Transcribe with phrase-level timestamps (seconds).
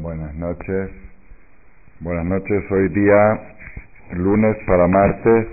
[0.00, 0.90] Buenas noches.
[2.00, 2.64] Buenas noches.
[2.70, 3.56] Hoy día
[4.12, 5.46] lunes para martes.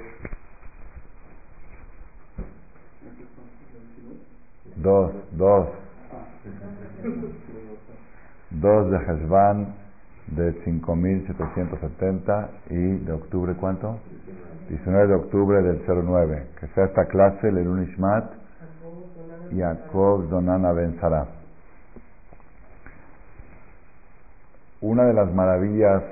[4.78, 5.70] Dos, dos.
[8.52, 9.76] Dos de Hezban
[10.28, 14.00] de 5.770 y de octubre, ¿cuánto?
[14.70, 16.48] 19 de octubre del 09.
[16.60, 18.32] Que sea esta clase, el Ishmat,
[19.56, 21.45] Jacob Donana Ben Sarah.
[24.82, 26.04] Una de las maravillas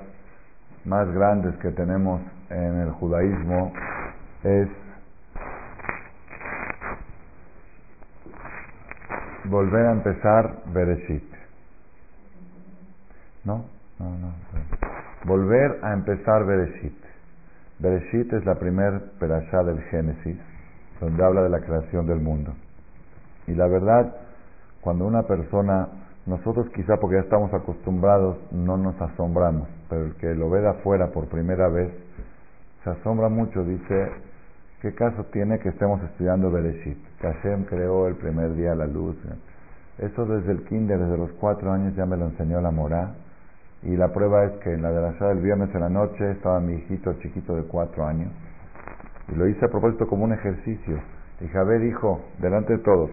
[0.85, 3.73] más grandes que tenemos en el judaísmo
[4.43, 4.67] es
[9.45, 11.23] volver a empezar Bereshit.
[13.43, 13.65] ¿No?
[13.99, 14.33] No, no.
[15.25, 16.97] Volver a empezar Bereshit.
[17.79, 20.37] Bereshit es la primer perashá del Génesis,
[20.99, 22.53] donde habla de la creación del mundo.
[23.47, 24.15] Y la verdad,
[24.81, 25.89] cuando una persona
[26.25, 30.69] nosotros quizá porque ya estamos acostumbrados no nos asombramos, pero el que lo ve de
[30.69, 31.91] afuera por primera vez
[32.83, 34.11] se asombra mucho, dice,
[34.81, 36.97] ¿qué caso tiene que estemos estudiando Bereshit?
[37.19, 39.15] Que Hashem creó el primer día la luz.
[39.97, 43.15] Eso desde el kinder, desde los cuatro años ya me lo enseñó la Morá.
[43.83, 46.59] Y la prueba es que en la de la del viernes en la noche estaba
[46.59, 48.31] mi hijito chiquito de cuatro años.
[49.29, 50.99] Y lo hice a propósito como un ejercicio.
[51.41, 53.11] Y Javé dijo, delante de todos,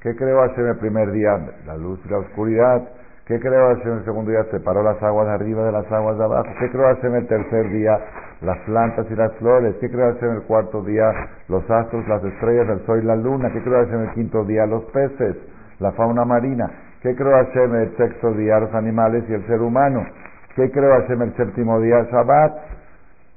[0.00, 1.36] ¿Qué creó Hashem el primer día?
[1.66, 2.88] La luz y la oscuridad.
[3.26, 4.44] ¿Qué creó Hashem el segundo día?
[4.44, 6.48] Separó las aguas de arriba de las aguas de abajo.
[6.60, 7.98] ¿Qué creó Hashem el tercer día?
[8.42, 9.74] Las plantas y las flores.
[9.80, 11.10] ¿Qué creó Hashem el cuarto día?
[11.48, 13.50] Los astros, las estrellas, el sol y la luna.
[13.52, 14.66] ¿Qué creó Hashem el quinto día?
[14.66, 15.34] Los peces,
[15.80, 16.70] la fauna marina.
[17.02, 18.60] ¿Qué creó Hashem el sexto día?
[18.60, 20.06] Los animales y el ser humano.
[20.54, 22.04] ¿Qué creó Hashem el séptimo día?
[22.04, 22.52] Shabbat.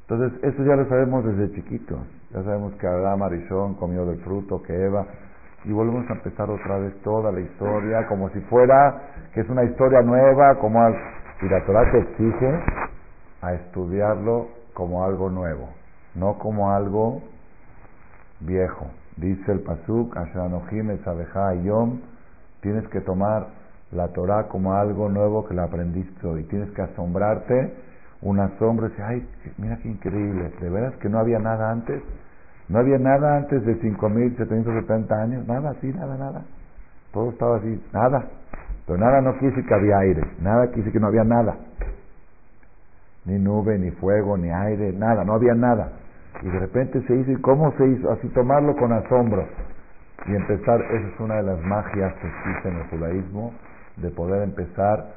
[0.07, 1.97] Entonces, eso ya lo sabemos desde chiquitos.
[2.29, 5.07] Ya sabemos que Adán Arizón comió del fruto, que Eva
[5.63, 9.63] y volvemos a empezar otra vez toda la historia como si fuera que es una
[9.63, 10.95] historia nueva, como al,
[11.41, 12.59] y la Torah te exige
[13.41, 15.69] a estudiarlo como algo nuevo,
[16.15, 17.21] no como algo
[18.41, 18.87] viejo.
[19.17, 20.15] Dice el Pasuk,
[21.63, 21.99] Yom,
[22.61, 23.47] tienes que tomar
[23.91, 26.43] la Torah como algo nuevo que la aprendiste hoy.
[26.45, 27.73] Tienes que asombrarte,
[28.21, 32.01] un asombro, y decir, ay, mira qué increíble, de veras que no había nada antes.
[32.71, 36.41] No había nada antes de 5.770 años, nada así, nada, nada.
[37.11, 38.23] Todo estaba así, nada.
[38.87, 41.57] Pero nada no quise que había aire, nada quise que no había nada.
[43.25, 45.91] Ni nube, ni fuego, ni aire, nada, no había nada.
[46.41, 48.09] Y de repente se hizo, ¿y cómo se hizo?
[48.09, 49.45] Así tomarlo con asombro.
[50.27, 53.53] Y empezar, esa es una de las magias que existe en el judaísmo,
[53.97, 55.07] de poder empezar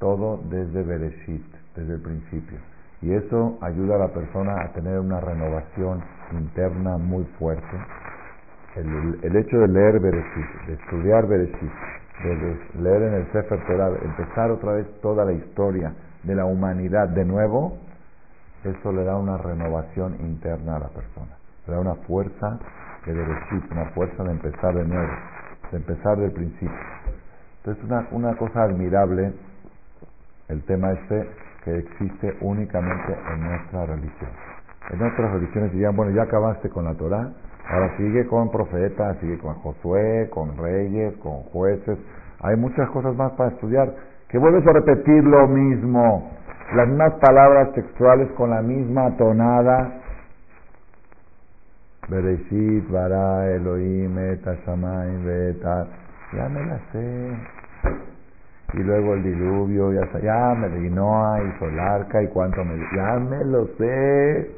[0.00, 1.46] todo desde Bereshit,
[1.76, 2.58] desde el principio.
[3.04, 7.76] Y eso ayuda a la persona a tener una renovación interna muy fuerte.
[8.76, 11.70] El, hecho de leer Bereshit, de estudiar Bereshit,
[12.22, 17.10] de leer en el Sefer Torah, empezar otra vez toda la historia de la humanidad
[17.10, 17.76] de nuevo,
[18.64, 21.36] eso le da una renovación interna a la persona.
[21.66, 22.58] Le da una fuerza
[23.04, 25.12] de Bereshit, una fuerza de empezar de nuevo,
[25.70, 26.78] de empezar del principio.
[27.58, 29.34] Entonces, una, una cosa admirable,
[30.48, 34.30] el tema este, que existe únicamente en nuestra religión.
[34.90, 37.30] En otras religiones dirían, bueno, ya acabaste con la Torah,
[37.68, 41.98] ahora sigue con profetas, sigue con Josué, con reyes, con jueces.
[42.40, 43.94] Hay muchas cosas más para estudiar.
[44.28, 46.30] Que vuelves a repetir lo mismo,
[46.74, 50.00] las mismas palabras textuales con la misma tonada.
[52.08, 55.86] Bereshit, Bara, Elohim, Beta.
[56.32, 57.63] Ya me la sé
[58.76, 63.18] y luego el diluvio, ya, ya me vino hizo el arca y cuánto me ya
[63.20, 64.50] me lo sé.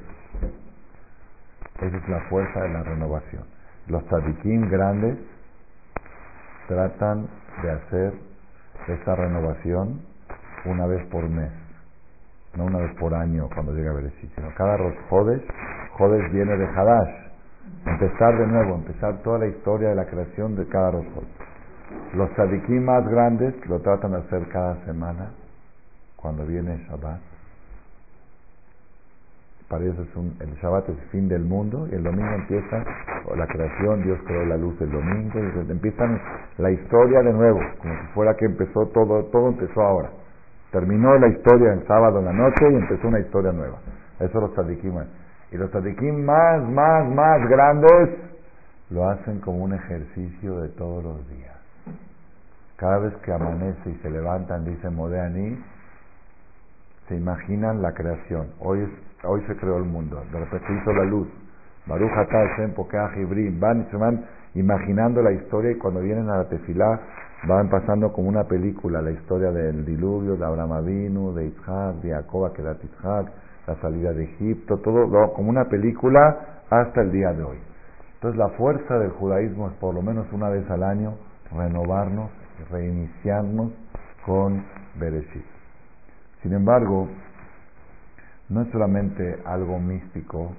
[1.82, 3.44] Esa es la fuerza de la renovación.
[3.88, 5.19] Los tzadikim grandes
[6.66, 7.28] tratan
[7.62, 8.15] de hacer
[8.88, 10.00] esta renovación
[10.65, 11.50] una vez por mes,
[12.56, 14.78] no una vez por año cuando llega a Bereshit, sino cada
[15.10, 15.43] Jodes,
[15.98, 17.15] Jodes viene de Hadash,
[17.84, 21.55] empezar de nuevo, empezar toda la historia de la creación de cada Jodes.
[22.15, 25.30] Los tzadikim más grandes lo tratan de hacer cada semana,
[26.16, 27.21] cuando viene Shabbat.
[29.68, 32.84] Para ellos es un, el Shabbat es el fin del mundo y el domingo empieza
[33.34, 36.21] la creación, Dios creó la luz el domingo, y empiezan
[36.59, 40.10] la historia de nuevo, como si fuera que empezó todo, todo empezó ahora.
[40.71, 43.78] Terminó la historia el sábado en la noche y empezó una historia nueva.
[44.21, 44.94] Eso los tzadikim.
[45.53, 48.10] Y los tzadikim más, más, más grandes
[48.91, 51.55] lo hacen como un ejercicio de todos los días.
[52.76, 55.58] Cada vez que amanece y se levantan, dice Modeani,
[57.08, 58.48] se imaginan la creación.
[58.60, 58.86] Hoy,
[59.24, 61.28] hoy se creó el mundo, de repente hizo la luz.
[61.86, 64.24] Baruch Hashem, Pokeah Ibrim, van y se van
[64.54, 67.00] imaginando la historia y cuando vienen a la tefilá
[67.46, 72.10] van pasando como una película la historia del diluvio, de Abraham Avinu, de Isaac, de
[72.10, 73.32] Jacob, que Isaac,
[73.66, 77.58] la salida de Egipto, todo como una película hasta el día de hoy.
[78.14, 81.14] Entonces la fuerza del judaísmo es por lo menos una vez al año
[81.54, 82.30] renovarnos,
[82.70, 83.72] reiniciarnos
[84.24, 84.64] con
[84.98, 85.44] Bereshit.
[86.42, 87.08] Sin embargo,
[88.48, 90.53] no es solamente algo místico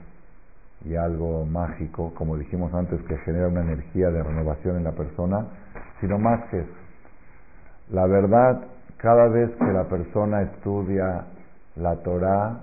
[0.86, 5.46] y algo mágico, como dijimos antes, que genera una energía de renovación en la persona,
[6.00, 6.74] sino más que eso.
[7.92, 8.62] La verdad,
[8.98, 11.26] cada vez que la persona estudia
[11.76, 12.60] la Torah,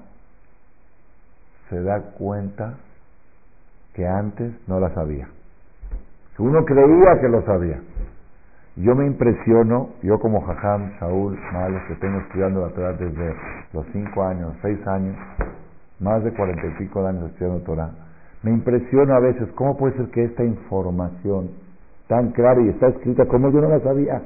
[1.70, 2.74] se da cuenta
[3.94, 5.28] que antes no la sabía.
[6.38, 7.80] Uno creía que lo sabía.
[8.76, 13.34] Yo me impresiono, yo como Jajam, Saúl, Males, que tengo estudiando la Torah desde
[13.72, 15.16] los cinco años, seis años,
[16.00, 17.90] más de cuarenta y pico de años estudiando Torah,
[18.42, 21.50] me impresiono a veces cómo puede ser que esta información
[22.08, 24.20] tan clara y está escrita como yo no la sabía,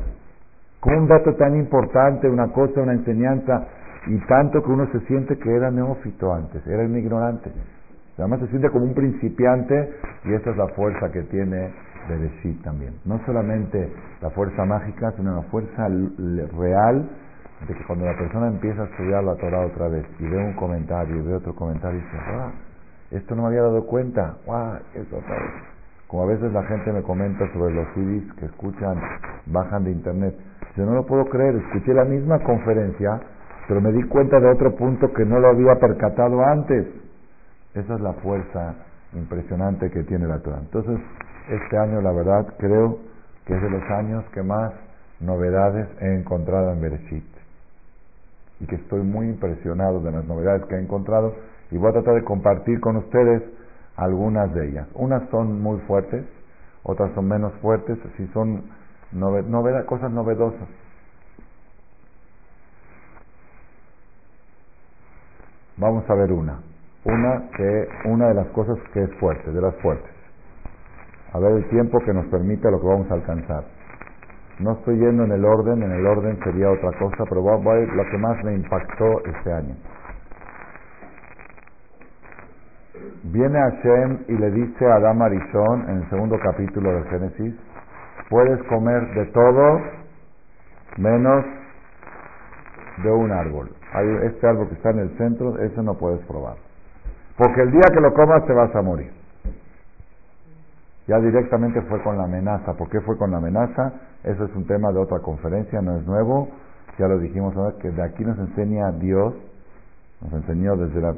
[0.81, 3.67] como un dato tan importante, una cosa, una enseñanza,
[4.07, 7.51] y tanto que uno se siente que era neófito antes, era un ignorante.
[8.17, 9.93] Además se siente como un principiante
[10.25, 11.71] y esta es la fuerza que tiene
[12.09, 12.95] Bereshit también.
[13.05, 17.09] No solamente la fuerza mágica, sino la fuerza real
[17.67, 20.55] de que cuando la persona empieza a estudiar la Torah otra vez y ve un
[20.55, 22.53] comentario y ve otro comentario y dice, ¡ah!
[23.11, 24.79] Esto no me había dado cuenta, ¡ah!
[24.95, 25.53] Eso otra vez.
[26.07, 28.99] Como a veces la gente me comenta sobre los CDs que escuchan,
[29.47, 30.35] bajan de internet.
[30.77, 33.21] Yo no lo puedo creer, escuché la misma conferencia,
[33.67, 36.87] pero me di cuenta de otro punto que no lo había percatado antes.
[37.75, 38.75] Esa es la fuerza
[39.15, 40.61] impresionante que tiene la Torah.
[40.61, 40.99] Entonces,
[41.49, 42.99] este año, la verdad, creo
[43.45, 44.73] que es de los años que más
[45.21, 47.25] novedades he encontrado en Bereshit.
[48.61, 51.35] Y que estoy muy impresionado de las novedades que he encontrado
[51.71, 53.43] y voy a tratar de compartir con ustedes
[53.97, 54.89] algunas de ellas.
[54.95, 56.25] Unas son muy fuertes,
[56.83, 58.63] otras son menos fuertes, si son
[59.87, 60.69] cosas novedosas.
[65.77, 66.59] Vamos a ver una
[67.09, 70.11] una que una de las cosas que es fuerte, de las fuertes.
[71.33, 73.65] A ver el tiempo que nos permite lo que vamos a alcanzar.
[74.61, 77.75] No estoy yendo en el orden, en el orden sería otra cosa, pero voy a
[77.75, 79.75] ver lo que más me impactó este año.
[83.25, 87.55] Viene Hashem y le dice a Adam Arishon en el segundo capítulo de Génesis,
[88.31, 89.81] puedes comer de todo
[90.97, 91.45] menos
[93.03, 93.71] de un árbol.
[93.93, 96.57] Hay este árbol que está en el centro, ese no puedes probar.
[97.37, 99.18] Porque el día que lo comas te vas a morir.
[101.09, 102.75] Ya directamente fue con la amenaza.
[102.75, 103.93] ¿Por qué fue con la amenaza?
[104.25, 106.49] Eso es un tema de otra conferencia, no es nuevo.
[106.99, 109.35] Ya lo dijimos ahora, que de aquí nos enseña Dios,
[110.21, 111.15] nos enseñó desde la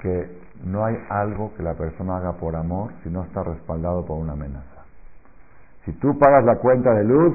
[0.00, 4.16] que no hay algo que la persona haga por amor si no está respaldado por
[4.16, 4.84] una amenaza.
[5.84, 7.34] Si tú pagas la cuenta de luz,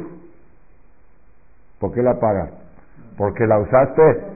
[1.80, 2.50] ¿por qué la pagas?
[3.18, 4.34] ¿Porque la usaste?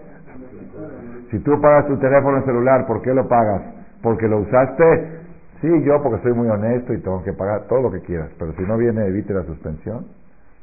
[1.31, 3.77] Si tú pagas tu teléfono celular, ¿por qué lo pagas?
[4.01, 5.21] porque lo usaste,
[5.62, 8.54] sí, yo porque soy muy honesto y tengo que pagar todo lo que quieras, pero
[8.54, 10.07] si no viene, evite la suspensión.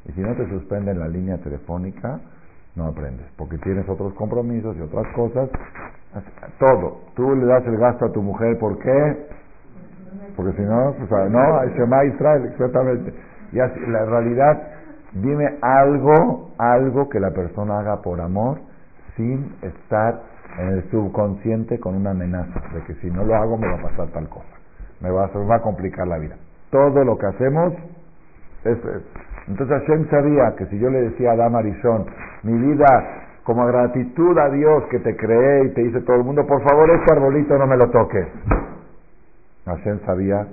[0.06, 2.20] Y si no te suspenden la línea telefónica,
[2.76, 5.48] no aprendes, porque tienes otros compromisos y otras cosas.
[6.58, 7.00] Todo.
[7.14, 9.26] Tú le das el gasto a tu mujer, ¿por qué?
[10.36, 13.14] Porque si no, pues, no, Shema Israel, exactamente.
[13.52, 14.62] Y así, la realidad,
[15.12, 18.58] dime algo, algo que la persona haga por amor
[19.16, 20.22] sin estar
[20.58, 23.82] en el subconsciente con una amenaza de que si no lo hago me va a
[23.82, 24.46] pasar tal cosa,
[25.04, 26.36] me va a, complicar la vida.
[26.70, 27.74] Todo lo que hacemos
[28.64, 28.78] es,
[29.46, 32.06] Entonces Hashem sabía que si yo le decía a Adam Arishon,
[32.42, 32.86] mi vida
[33.44, 36.88] como gratitud a Dios que te creé y te dice todo el mundo, por favor
[36.90, 38.26] este arbolito no me lo toques.
[39.66, 40.46] Hashem sabía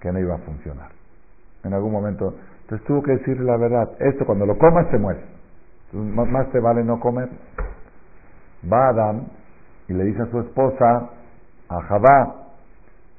[0.00, 0.90] que no iba a funcionar.
[1.64, 5.24] En algún momento, entonces tuvo que decirle la verdad, esto cuando lo comas te mueres.
[5.92, 7.28] Más te vale no comer.
[8.72, 9.24] Va Adam
[9.88, 11.10] y le dice a su esposa,
[11.68, 12.41] a Jabá,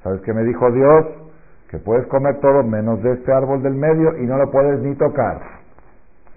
[0.03, 1.05] ¿sabes qué me dijo Dios?
[1.69, 4.95] Que puedes comer todo menos de este árbol del medio y no lo puedes ni
[4.95, 5.41] tocar.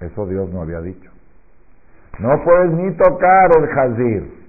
[0.01, 1.11] Eso Dios no había dicho.
[2.19, 4.47] No puedes ni tocar el jazir.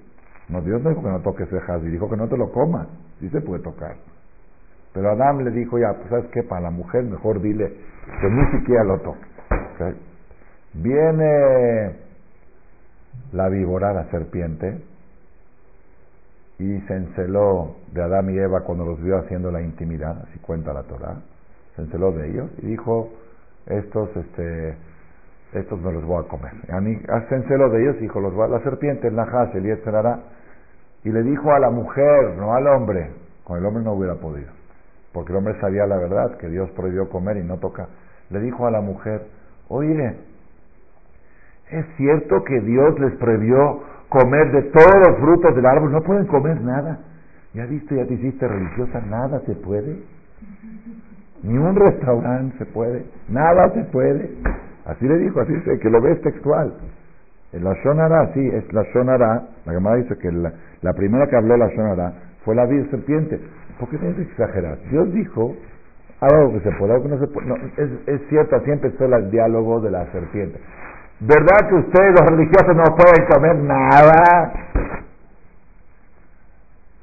[0.48, 2.88] No, Dios no dijo que no toques el jazir, dijo que no te lo comas.
[3.20, 3.96] Sí se puede tocar.
[4.94, 7.72] Pero Adam le dijo, ya, pues sabes qué, para la mujer mejor dile
[8.20, 9.26] que ni siquiera lo toque.
[10.74, 11.96] Viene
[13.32, 14.82] la víbora, la serpiente,
[16.58, 20.72] y se enceló de Adán y Eva cuando los vio haciendo la intimidad, así cuenta
[20.72, 21.16] la Torah,
[21.76, 23.10] se enceló de ellos y dijo,
[23.66, 24.74] estos, este,
[25.52, 26.52] estos me los voy a comer.
[27.28, 30.20] Se enceló de ellos y dijo, los la serpiente, el Najas, el Yetzerara,
[31.04, 33.12] y le dijo a la mujer, no al hombre,
[33.44, 34.50] con el hombre no hubiera podido,
[35.12, 37.86] porque el hombre sabía la verdad, que Dios prohibió comer y no tocar.
[38.30, 39.22] Le dijo a la mujer,
[39.68, 40.16] oye,
[41.70, 46.26] es cierto que Dios les prohibió comer de todos los frutos del árbol, no pueden
[46.26, 46.98] comer nada.
[47.54, 49.98] Ya viste, ya te hiciste religiosa, nada se puede.
[51.42, 54.30] Ni un restaurante se puede, nada se puede.
[54.86, 56.74] Así le dijo, así dice, que lo ves textual.
[57.52, 59.42] La Shonara, sí, es la Shonara.
[59.64, 62.12] La Gemara dice que la, primera que habló la Shonara
[62.44, 63.40] fue la vida serpiente.
[63.78, 64.78] ¿Por qué tienes que exagerar?
[64.90, 65.54] Dios dijo
[66.20, 67.48] algo que se puede, algo que no se puede.
[67.76, 70.58] es, es cierto, así empezó el diálogo de la serpiente.
[71.20, 74.52] ¿Verdad que ustedes, los religiosos, no pueden comer nada?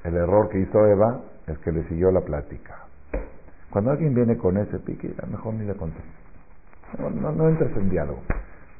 [0.05, 2.75] El error que hizo Eva es que le siguió la plática.
[3.71, 6.13] Cuando alguien viene con ese pique, mejor ni le contestes.
[6.97, 8.21] No, no, entres en diálogo.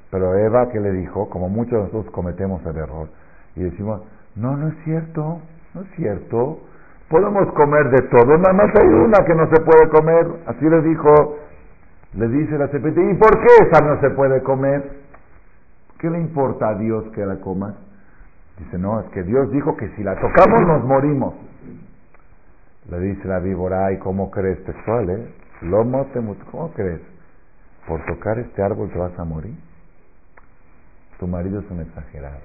[0.10, 1.30] Pero Eva, que le dijo?
[1.30, 3.10] Como muchos de nosotros cometemos el error
[3.58, 4.04] y decimos,
[4.36, 5.42] no, no es cierto,
[5.74, 6.60] no es cierto.
[7.10, 10.28] Podemos comer de todo, nada más hay una que no se puede comer.
[10.48, 11.40] Así le dijo,
[12.14, 15.05] le dice la serpiente, ¿y por qué esa no se puede comer?
[16.00, 17.76] ¿Qué le importa a Dios que la coma?
[18.60, 21.34] Dice, no, es que Dios dijo que si la tocamos nos morimos.
[22.90, 25.34] Le dice la víbora, ¿y cómo crees textual, eh?
[25.62, 26.06] Lomo
[26.52, 27.02] ¿cómo crees?
[27.88, 29.56] Por tocar este árbol te vas a morir.
[31.20, 32.42] Tu marido es un exagerado,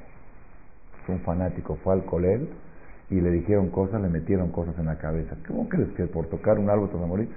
[1.02, 2.48] es un fanático, fue al colel
[3.10, 5.36] y le dijeron cosas, le metieron cosas en la cabeza.
[5.46, 7.28] ¿Cómo crees que por tocar un árbol te vas a morir?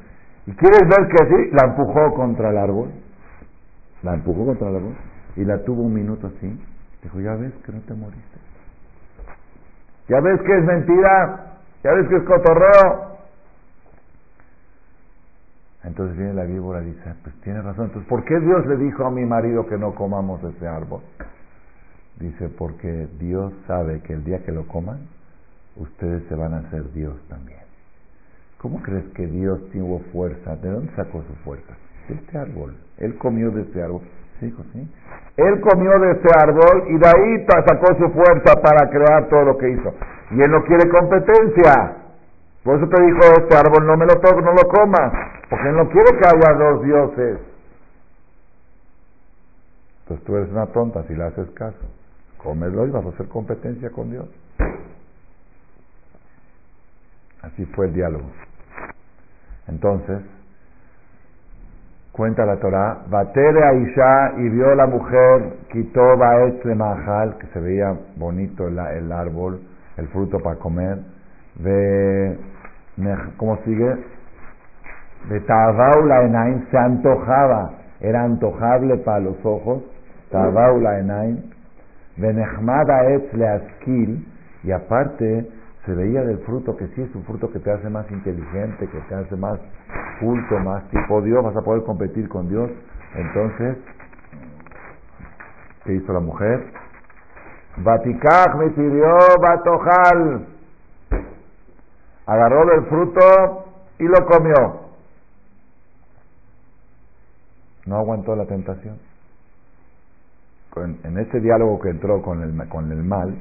[0.45, 1.49] ¿Y quieres ver que así?
[1.53, 2.91] La empujó contra el árbol.
[4.03, 4.95] La empujó contra el árbol
[5.35, 6.59] y la tuvo un minuto así.
[7.01, 8.39] Dijo, ya ves que no te moriste.
[10.07, 11.59] Ya ves que es mentira.
[11.83, 13.13] Ya ves que es cotorreo.
[15.83, 17.85] Entonces viene la víbora y dice, pues tiene razón.
[17.85, 21.01] Entonces, ¿por qué Dios le dijo a mi marido que no comamos ese árbol?
[22.19, 24.99] Dice, porque Dios sabe que el día que lo coman,
[25.75, 27.59] ustedes se van a hacer Dios también.
[28.59, 30.55] ¿Cómo crees que Dios tuvo fuerza?
[30.55, 31.73] ¿De dónde sacó su fuerza?
[32.07, 32.77] De este árbol.
[32.97, 34.03] Él comió de este árbol.
[35.37, 39.57] Él comió de ese árbol y de ahí sacó su fuerza para crear todo lo
[39.57, 39.93] que hizo.
[40.31, 41.97] Y él no quiere competencia.
[42.63, 45.11] Por eso te dijo, este árbol no me lo toques, no lo comas.
[45.49, 47.39] Porque él no quiere que haya dos dioses.
[50.01, 51.85] Entonces tú eres una tonta si le haces caso.
[52.37, 54.27] Cómelo y vas a hacer competencia con Dios.
[57.41, 58.25] Así fue el diálogo.
[59.67, 60.21] Entonces,
[62.13, 67.59] cuenta la Torah, Batere Aisha y vio la mujer, quitó Baet de Mahal, que se
[67.59, 69.59] veía bonito el, el árbol,
[69.97, 70.99] el fruto para comer,
[71.55, 72.37] de,
[73.37, 73.95] ¿cómo sigue?
[75.29, 79.81] De Tabaula Enaim, se antojaba, era antojable para los ojos,
[80.29, 81.41] Tabaula Enaim,
[82.17, 84.27] de Nehmada Etz Leaskil,
[84.63, 85.47] y aparte
[85.85, 88.99] se veía del fruto que sí es un fruto que te hace más inteligente, que
[89.01, 89.59] te hace más
[90.19, 92.71] culto, más tipo Dios, vas a poder competir con Dios.
[93.15, 93.77] Entonces,
[95.83, 96.71] ¿qué hizo la mujer?
[97.77, 100.47] Batikaj me pidió Batojal.
[102.27, 103.65] Agarró del fruto
[103.99, 104.83] y lo comió.
[107.85, 108.97] No aguantó la tentación.
[110.77, 113.37] en ese diálogo que entró con el, con el mal,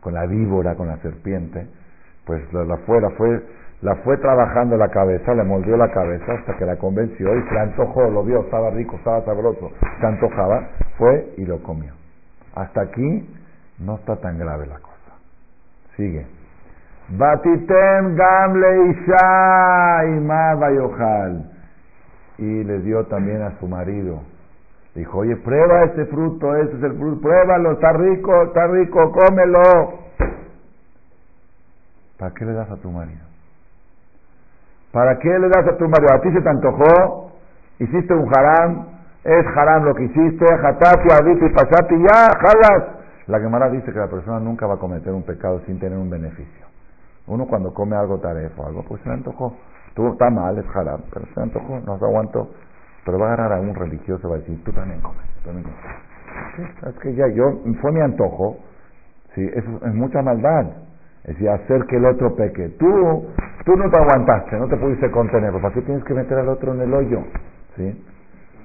[0.00, 1.68] con la víbora, con la serpiente,
[2.26, 3.42] pues la, fue, la fue,
[3.82, 7.54] la fue trabajando la cabeza, le moldeó la cabeza hasta que la convenció y se
[7.54, 11.92] la antojó, lo vio, estaba rico, estaba sabroso, se antojaba, fue y lo comió.
[12.54, 13.28] Hasta aquí
[13.80, 14.94] no está tan grave la cosa.
[15.96, 16.26] Sigue.
[17.10, 20.04] Batitem gamle isha
[22.38, 24.22] y le dio también a su marido.
[24.94, 30.03] Dijo, oye, prueba este fruto, este es el fruto, pruébalo, está rico, está rico, cómelo.
[32.18, 33.24] ¿Para qué le das a tu marido?
[34.92, 36.14] ¿Para qué le das a tu marido?
[36.14, 37.32] ¿A ti se te antojó?
[37.78, 38.86] ¿Hiciste un haram?
[39.24, 40.46] ¿Es haram lo que hiciste?
[40.46, 41.94] ¿Hatati, aditi, pasati?
[41.98, 42.94] Ya, jalas.
[43.26, 46.10] La Gemara dice que la persona nunca va a cometer un pecado sin tener un
[46.10, 46.66] beneficio.
[47.26, 49.56] Uno cuando come algo tarefo algo, pues se le antojó.
[49.94, 52.50] Tú está mal, es haram, pero se le antojó, no se aguantó.
[53.04, 55.64] Pero va a agarrar a un religioso va a decir, tú también comes, tú también
[55.64, 56.94] comes.
[56.94, 57.44] Es que ya, yo,
[57.80, 58.58] fue mi antojo,
[59.34, 60.66] sí, es, es mucha maldad.
[61.24, 62.68] Es decir, hacer que el otro peque.
[62.78, 62.86] Tú,
[63.64, 65.52] tú no te aguantaste, no te pudiste contener.
[65.52, 67.22] ¿Para qué tienes que meter al otro en el hoyo?
[67.76, 68.04] ¿Sí?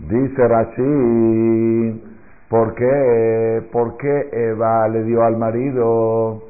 [0.10, 2.04] Dice Rashi,
[2.50, 3.64] ¿por qué?
[3.72, 6.44] ¿Por qué Eva le dio al marido?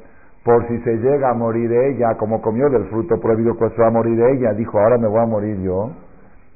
[0.44, 3.88] Por si se llega a morir ella, como comió del fruto prohibido, pues se va
[3.88, 4.52] a morir ella.
[4.54, 5.92] Dijo, ahora me voy a morir yo.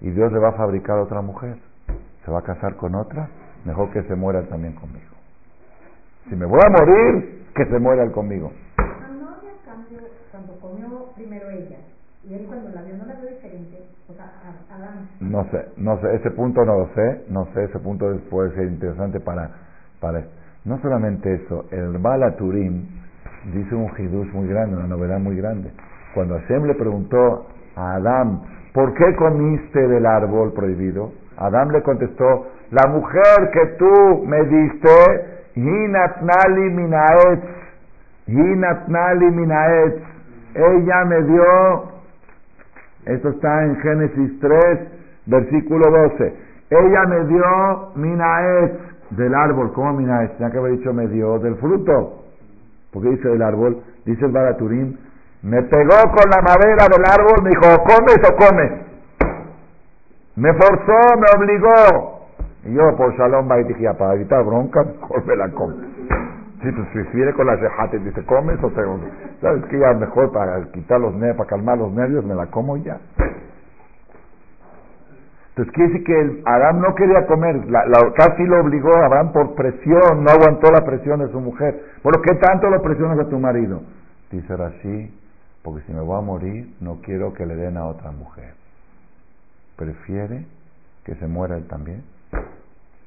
[0.00, 1.58] Y Dios le va a fabricar otra mujer.
[2.24, 3.28] Se va a casar con otra.
[3.64, 5.14] Mejor que se muera también conmigo.
[6.28, 8.50] Si me voy a morir, que se muera él conmigo
[11.14, 11.78] primero ella
[12.28, 16.30] y él cuando la vio no la vio diferente, o No sé, no sé, ese
[16.30, 19.50] punto no lo sé, no sé, ese punto puede ser interesante para,
[20.00, 20.24] para
[20.64, 22.86] no solamente eso, el Bala Turim
[23.52, 25.70] dice un hidush muy grande, una novedad muy grande.
[26.14, 28.40] Cuando Hashem le preguntó a Adán,
[28.72, 31.12] ¿por qué comiste del árbol prohibido?
[31.36, 37.44] Adán le contestó, la mujer que tú me diste, Hinatnali minaetz,
[38.26, 40.02] Hinatnali minaetz,
[40.54, 41.93] ella me dio,
[43.06, 44.78] esto está en Génesis 3,
[45.26, 46.34] versículo 12,
[46.70, 48.72] ella me dio minaetz
[49.10, 50.32] del árbol, ¿cómo minaetz?
[50.36, 52.24] Tenía que haber dicho me dio del fruto,
[52.92, 54.96] porque dice del árbol, dice el Baraturim,
[55.42, 58.72] me pegó con la madera del árbol, me dijo, comes o comes.
[60.36, 62.28] Me forzó, me obligó.
[62.64, 65.74] Y yo, por Shalom dije, para evitar bronca, mejor me la como.
[66.64, 68.82] Si pues si viene con la y dice, ¿comes o te.?
[69.42, 69.78] ¿Sabes qué?
[69.78, 72.98] Ya mejor para quitar los nervios, para calmar los nervios, me la como ya.
[75.50, 77.84] Entonces quiere decir que Adán no quería comer, la,
[78.16, 81.80] casi lo obligó a Abraham por presión, no aguantó la presión de su mujer.
[82.02, 83.82] Bueno, ¿qué tanto lo presionas a tu marido?
[84.32, 85.14] Dice así,
[85.62, 88.54] porque si me voy a morir, no quiero que le den a otra mujer.
[89.76, 90.46] Prefiere
[91.04, 92.02] que se muera él también.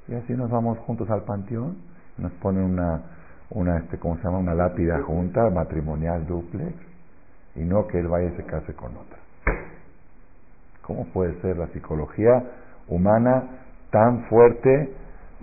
[0.07, 1.75] Y así nos vamos juntos al panteón,
[2.17, 3.01] nos ponen una,
[3.49, 4.39] una este, ¿cómo se llama?
[4.39, 6.73] Una lápida junta, matrimonial duplex,
[7.55, 9.17] y no que él vaya se case con otra.
[10.81, 12.43] ¿Cómo puede ser la psicología
[12.87, 13.43] humana
[13.91, 14.93] tan fuerte,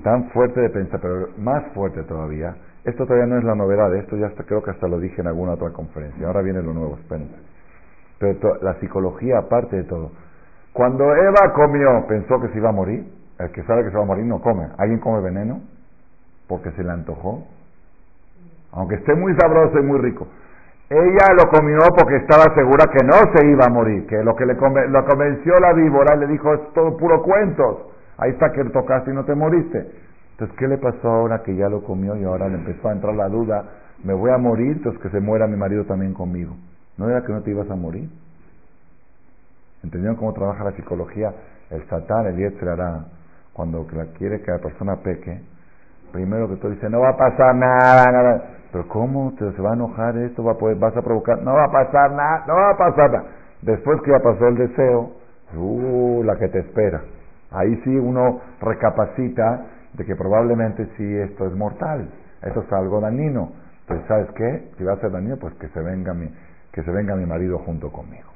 [0.03, 4.17] tan fuerte de pensar, pero más fuerte todavía, esto todavía no es la novedad, esto
[4.17, 6.27] ya hasta, creo que hasta lo dije en alguna otra conferencia.
[6.27, 7.35] Ahora viene lo nuevo, espérense.
[8.19, 10.13] Pero la psicología, aparte de todo.
[10.75, 13.11] Cuando Eva comió, pensó que se iba a morir.
[13.39, 14.69] El que sabe que se va a morir no come.
[14.77, 15.61] ¿Alguien come veneno?
[16.47, 17.47] Porque se le antojó.
[18.75, 20.27] Aunque esté muy sabroso y muy rico.
[20.91, 24.07] Ella lo comió porque estaba segura que no se iba a morir.
[24.07, 27.79] Que lo que le lo convenció la víbora le dijo, es todo puro cuentos.
[28.19, 29.91] Ahí está que tocaste y no te moriste.
[30.33, 33.15] Entonces, ¿qué le pasó ahora que ya lo comió y ahora le empezó a entrar
[33.15, 33.65] la duda?
[34.03, 36.55] Me voy a morir, entonces que se muera mi marido también conmigo.
[36.99, 38.09] ¿No era que no te ibas a morir?
[39.83, 41.33] ¿Entendieron cómo trabaja la psicología?
[41.71, 43.05] El satán, el hará
[43.53, 43.87] cuando
[44.19, 45.41] quiere que la persona peque,
[46.13, 48.45] primero que todo dice, no va a pasar nada, nada.
[48.75, 49.33] Pero ¿cómo?
[49.39, 50.43] ¿Te, ¿Se va a enojar esto?
[50.43, 51.41] ¿Va a ¿Vas a provocar?
[51.43, 53.25] No va a pasar nada, no va a pasar nada.
[53.63, 55.13] Después que ya pasó el deseo,
[55.57, 57.01] uh, la que te espera.
[57.53, 62.09] Ahí sí uno recapacita de que probablemente sí esto es mortal,
[62.43, 63.53] esto es algo dañino.
[63.87, 64.73] Pues ¿sabes qué?
[64.77, 66.27] Si va a ser dañino, pues que se venga mi,
[66.73, 68.29] que se venga mi marido junto conmigo.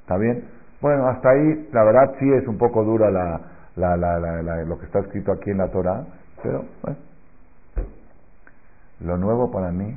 [0.00, 0.42] ¿Está bien?
[0.80, 3.38] Bueno, hasta ahí la verdad sí es un poco dura la,
[3.76, 6.06] la, la, lo que está escrito aquí en la Torah,
[6.42, 7.09] pero bueno.
[9.04, 9.96] Lo nuevo para mí,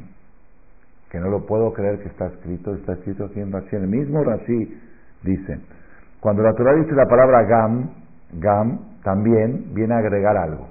[1.12, 3.76] que no lo puedo creer que está escrito, está escrito aquí en Rashi.
[3.76, 4.82] El mismo Rashi
[5.24, 5.60] dice,
[6.20, 7.90] cuando la Torah dice la palabra Gam,
[8.34, 10.68] Gam también viene a agregar algo.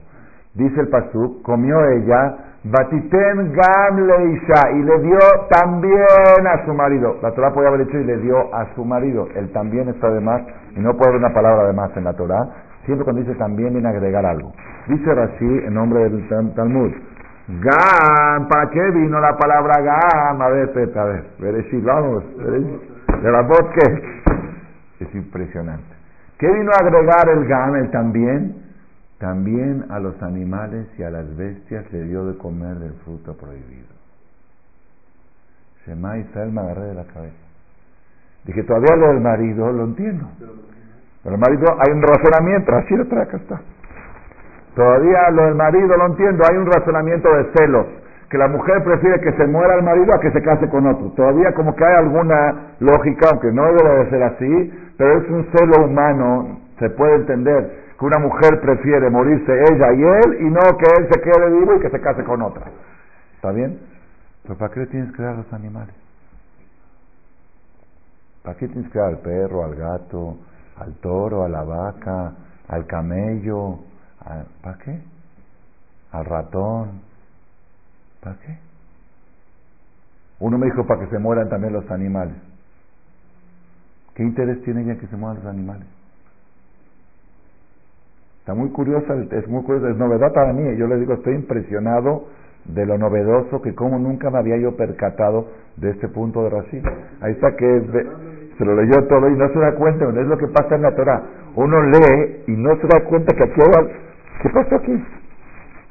[0.55, 5.19] Dice el Pasuk, comió ella, Batiten Gam Leisha, y le dio
[5.51, 7.17] también a su marido.
[7.23, 9.29] La Torah podía haber dicho y le dio a su marido.
[9.35, 10.43] El también está de más,
[10.75, 12.49] y no puede haber una palabra de más en la Torah.
[12.85, 14.53] Siempre cuando dice también viene a agregar algo.
[14.89, 16.93] Dice Rashi en nombre del Talmud,
[17.49, 20.41] Gam, ¿para qué vino la palabra Gam?
[20.41, 25.93] A ver, a ver, Bereshit, vamos, de la voz que es impresionante.
[26.39, 28.63] ¿Qué vino a agregar el Gam, el también?
[29.19, 33.87] También a los animales y a las bestias le dio de comer del fruto prohibido.
[35.87, 37.37] Shema Israel me agarré de la cabeza.
[38.45, 40.29] Dije, todavía lo del marido lo entiendo.
[41.23, 43.61] Pero el marido hay un razonamiento, así lo trae, acá está.
[44.75, 47.87] Todavía lo del marido lo entiendo, hay un razonamiento de celos,
[48.31, 51.11] que la mujer prefiere que se muera el marido a que se case con otro.
[51.11, 55.47] Todavía como que hay alguna lógica, aunque no debe de ser así, pero es un
[55.53, 60.61] celo humano, se puede entender que una mujer prefiere morirse ella y él y no
[60.79, 62.65] que él se quede vivo y que se case con otra.
[63.35, 63.79] ¿Está bien?
[64.43, 65.95] Pero ¿para qué tienes que dar a los animales?
[68.43, 70.37] ¿Para qué tienes que dar al perro, al gato,
[70.79, 72.33] al toro, a la vaca,
[72.69, 73.92] al camello?
[74.25, 74.99] ¿Para qué?
[76.13, 77.01] Al ratón.
[78.21, 78.59] ¿Para qué?
[80.41, 82.35] Uno me dijo para que se mueran también los animales.
[84.15, 85.87] ¿Qué interés tiene ella que se mueran los animales?
[88.41, 90.77] Está muy curiosa, es muy curiosa, es novedad para mí.
[90.77, 92.27] Yo le digo, estoy impresionado
[92.65, 96.85] de lo novedoso que como nunca me había yo percatado de este punto de Rashid.
[97.21, 97.81] Ahí está que
[98.59, 100.95] se lo leyó todo y no se da cuenta, es lo que pasa en la
[100.95, 101.23] Torah.
[101.55, 103.61] Uno lee y no se da cuenta que aquí
[104.43, 105.05] ¿qué pasa aquí?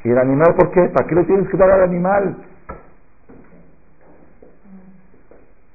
[0.04, 0.82] ¿Y el animal por qué?
[0.90, 2.38] ¿Para qué le tienes que dar al animal?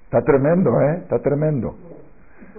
[0.05, 0.99] Está tremendo, ¿eh?
[1.03, 1.75] Está tremendo.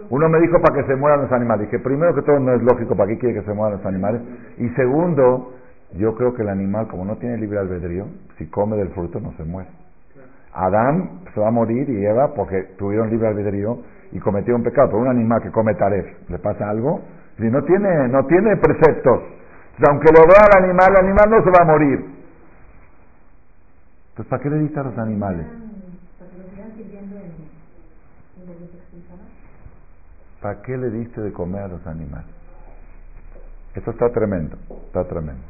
[0.10, 1.69] Uno me dijo para que se mueran los animales.
[1.69, 4.21] Dije, primero que todo no es lógico para qué quiere que se mueran los animales.
[4.58, 5.53] Y segundo,
[5.93, 8.06] yo creo que el animal, como no tiene libre albedrío,
[8.38, 9.69] si come del fruto no se muere.
[10.53, 13.80] Adán se va a morir y Eva porque tuvieron libre albedrío
[14.12, 14.89] y cometieron pecado.
[14.89, 17.01] Pero un animal que come taref, ¿le pasa algo?
[17.38, 19.37] Si no tiene, no tiene preceptos.
[19.86, 22.06] Aunque lo vea al animal, el animal no se va a morir.
[24.10, 25.46] Entonces, ¿para qué le diste a los animales?
[30.42, 32.30] ¿Para qué le diste de comer a los animales?
[33.76, 35.44] Esto está tremendo, está tremendo.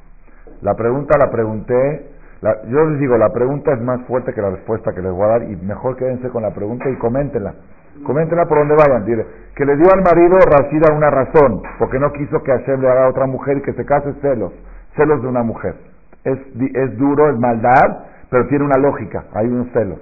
[0.62, 2.10] La pregunta la pregunté,
[2.42, 5.28] yo les digo, la pregunta es más fuerte que la respuesta que les voy a
[5.28, 7.54] dar y mejor quédense con la pregunta y coméntenla.
[8.04, 9.06] Coméntenla por donde vayan.
[9.06, 12.90] Dile, que le dio al marido Rashida una razón, porque no quiso que Hashem le
[12.90, 14.54] haga otra mujer y que se case celos,
[14.96, 15.76] celos de una mujer.
[16.24, 16.38] Es,
[16.74, 19.98] es duro, es maldad, pero tiene una lógica, hay un celo.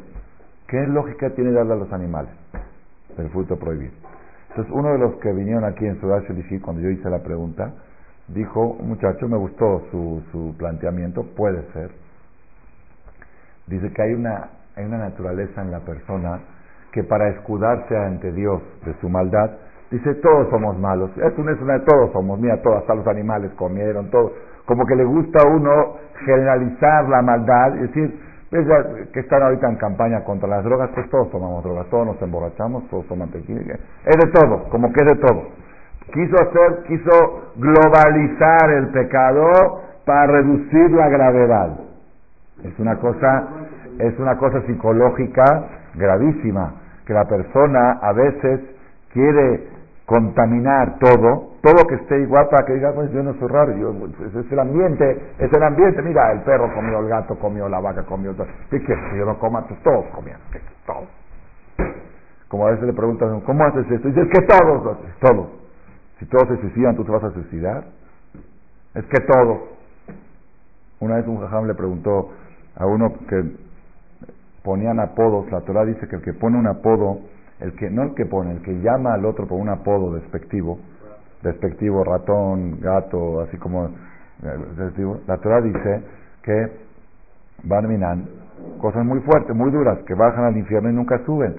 [0.68, 2.32] ¿Qué lógica tiene darle a los animales?
[3.18, 3.94] El fruto prohibido.
[4.50, 7.74] Entonces, uno de los que vinieron aquí en Shelishi, cuando yo hice la pregunta,
[8.28, 11.92] dijo, muchacho, me gustó su, su planteamiento, puede ser.
[13.68, 16.40] Dice que hay una, hay una naturaleza en la persona
[16.96, 19.52] que para escudarse ante Dios de su maldad,
[19.92, 21.12] dice, todos somos malos.
[21.18, 24.32] Es una, es una, todos somos, mira, todos, hasta los animales comieron, todo.
[24.66, 28.20] Como que le gusta a uno generalizar la maldad y decir,
[29.12, 32.88] que están ahorita en campaña contra las drogas, pues todos tomamos drogas, todos nos emborrachamos,
[32.90, 35.44] todos toman tequila, es de todo, como que es de todo.
[36.14, 41.78] Quiso hacer, quiso globalizar el pecado para reducir la gravedad.
[42.64, 43.48] Es una cosa,
[44.00, 46.74] es una cosa psicológica gravísima,
[47.06, 48.62] que la persona a veces
[49.14, 49.68] quiere
[50.06, 53.92] contaminar todo, todo que esté igual para que diga, pues yo no soy raro, yo,
[53.94, 57.80] pues, es el ambiente, es el ambiente, mira, el perro comió, el gato comió, la
[57.80, 58.36] vaca comió.
[58.70, 59.68] ¿qué quieres que yo no coma?
[59.68, 60.40] Pues todos comían,
[60.86, 61.10] todos.
[62.48, 64.08] Como a veces le preguntan, ¿cómo haces esto?
[64.08, 65.48] Y dices que todos, todos.
[66.20, 67.84] Si todos se suicidan, ¿tú te vas a suicidar?
[68.94, 69.60] Es que todos.
[71.00, 72.30] Una vez un jajam le preguntó
[72.78, 73.65] a uno que
[74.66, 77.20] ponían apodos, la Torah dice que el que pone un apodo,
[77.60, 80.80] el que no el que pone, el que llama al otro por un apodo despectivo,
[81.44, 86.04] despectivo, ratón, gato, así como eh, la Torah dice
[86.42, 86.72] que
[87.64, 88.28] van
[88.82, 91.56] cosas muy fuertes, muy duras, que bajan al infierno y nunca suben.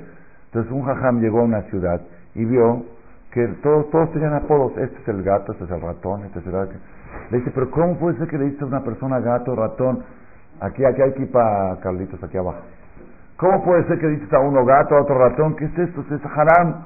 [0.47, 2.01] Entonces un jajam llegó a una ciudad
[2.35, 2.85] y vio
[3.31, 6.47] que todos, todos tenían apodos, este es el gato, este es el ratón, este es
[6.47, 6.53] el...
[7.31, 10.05] Le dice, pero ¿cómo puede ser que le dice a una persona gato, ratón?
[10.61, 12.61] Aquí, aquí hay equipa, Carlitos, aquí abajo.
[13.37, 15.57] ¿Cómo puede ser que dices a uno gato, a otro ratón?
[15.57, 16.05] ¿Qué es esto?
[16.11, 16.85] Es haram.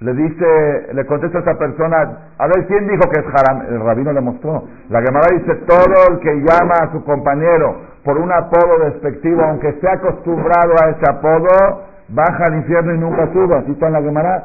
[0.00, 1.96] Le dice, le contesta a esa persona,
[2.38, 3.66] a ver, ¿quién dijo que es haram?
[3.68, 4.64] El rabino le mostró.
[4.88, 9.68] La Gemara dice, todo el que llama a su compañero por un apodo despectivo, aunque
[9.68, 13.58] esté acostumbrado a ese apodo, baja al infierno y nunca suba.
[13.58, 14.44] Así está en la Gemara.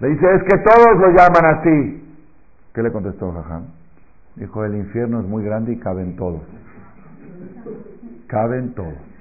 [0.00, 2.16] Le dice, es que todos lo llaman así.
[2.74, 3.66] ¿Qué le contestó Jajam?
[4.34, 6.42] Dijo, el infierno es muy grande y caben todos.
[8.26, 9.13] Caben todos.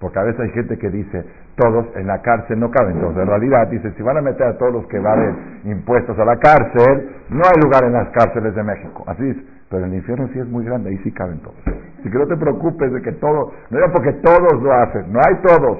[0.00, 1.24] Porque a veces hay gente que dice,
[1.54, 3.16] todos en la cárcel no caben todos.
[3.16, 6.36] En realidad, dice, si van a meter a todos los que valen impuestos a la
[6.38, 9.04] cárcel, no hay lugar en las cárceles de México.
[9.06, 9.36] Así es.
[9.70, 11.56] Pero el infierno sí es muy grande, ahí sí caben todos.
[11.66, 15.20] Así que no te preocupes de que todos, no era porque todos lo hacen, no
[15.20, 15.78] hay todos.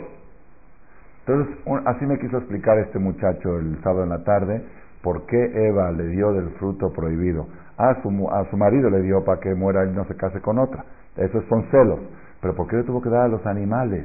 [1.26, 4.64] Entonces, así me quiso explicar este muchacho el sábado en la tarde,
[5.02, 7.48] por qué Eva le dio del fruto prohibido.
[7.76, 10.58] A su, a su marido le dio para que muera y no se case con
[10.58, 10.84] otra.
[11.16, 12.00] Esos son celos.
[12.42, 14.04] Pero ¿por qué le tuvo que dar a los animales?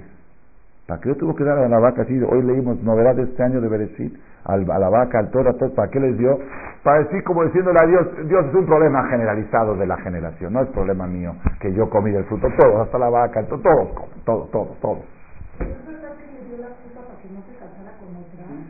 [0.88, 2.06] ¿Para qué le tuvo que dar a la vaca?
[2.06, 5.54] Sí, hoy leímos novedad de este año de Bereshit, a la vaca, al toro, a
[5.54, 5.73] todo.
[5.73, 6.38] ¿Para qué les dio?
[6.84, 10.62] Para decir como diciéndole a Dios, Dios es un problema generalizado de la generación, no
[10.62, 13.62] es problema mío que yo comí del fruto, todos, hasta la vaca, todos,
[14.23, 15.16] todos, todos, todos.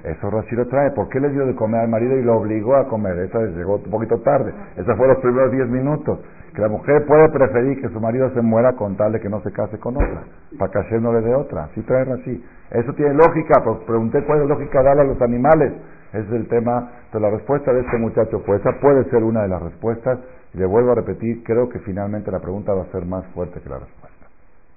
[0.04, 0.92] Eso Rashi lo trae.
[0.92, 3.18] ¿Por qué le dio de comer al marido y lo obligó a comer?
[3.20, 4.54] Eso llegó un poquito tarde.
[4.76, 6.20] Esos fueron los primeros diez minutos
[6.58, 9.42] que la mujer puede preferir que su marido se muera con tal de que no
[9.42, 10.24] se case con otra,
[10.58, 12.44] para que Hashem no le dé otra, así traer así.
[12.72, 15.72] Eso tiene lógica, pues pregunté cuál es la lógica darle a los animales.
[16.10, 18.42] Ese es el tema de la respuesta de este muchacho.
[18.44, 20.18] Pues esa puede ser una de las respuestas.
[20.56, 23.60] Y le vuelvo a repetir, creo que finalmente la pregunta va a ser más fuerte
[23.60, 24.26] que la respuesta.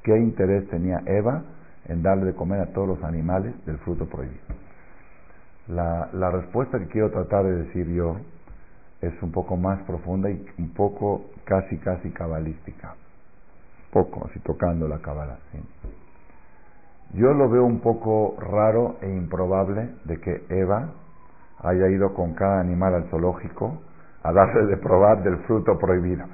[0.03, 1.45] ¿Qué interés tenía Eva
[1.91, 4.41] en darle de comer a todos los animales del fruto prohibido?
[5.69, 8.17] La, la respuesta que quiero tratar de decir yo
[9.01, 12.95] es un poco más profunda y un poco casi, casi cabalística.
[13.93, 15.39] Poco, así tocando la cabala.
[17.15, 20.91] Yo lo veo un poco raro e improbable de que Eva
[21.59, 23.83] haya ido con cada animal al zoológico
[24.23, 26.25] a darle de probar del fruto prohibido.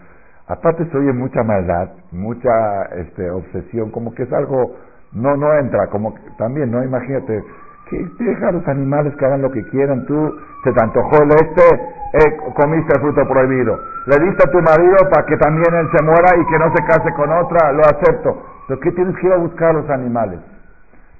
[0.48, 4.76] Aparte se oye mucha maldad, mucha este, obsesión, como que es algo,
[5.12, 7.42] no, no entra, como también, no, imagínate,
[7.88, 10.04] que deja a los animales que hagan lo que quieran.
[10.06, 11.74] Tú se te antojó el este,
[12.12, 13.78] eh, comiste el fruto prohibido.
[14.06, 16.84] Le diste a tu marido para que también él se muera y que no se
[16.84, 18.42] case con otra, lo acepto.
[18.68, 20.40] Pero ¿qué tienes que ir a buscar a los animales?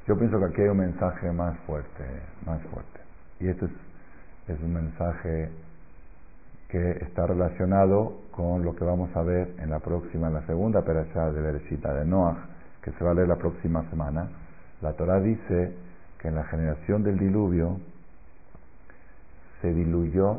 [0.07, 2.05] Yo pienso que aquí hay un mensaje más fuerte,
[2.45, 3.01] más fuerte.
[3.41, 3.73] Y este es,
[4.49, 5.51] es un mensaje
[6.69, 10.83] que está relacionado con lo que vamos a ver en la próxima, en la segunda
[10.83, 12.37] perashá de Bereshita de Noah,
[12.87, 14.29] que se va a leer la próxima semana.
[14.81, 15.75] La Torah dice
[16.21, 17.81] que en la generación del diluvio
[19.61, 20.39] se diluyó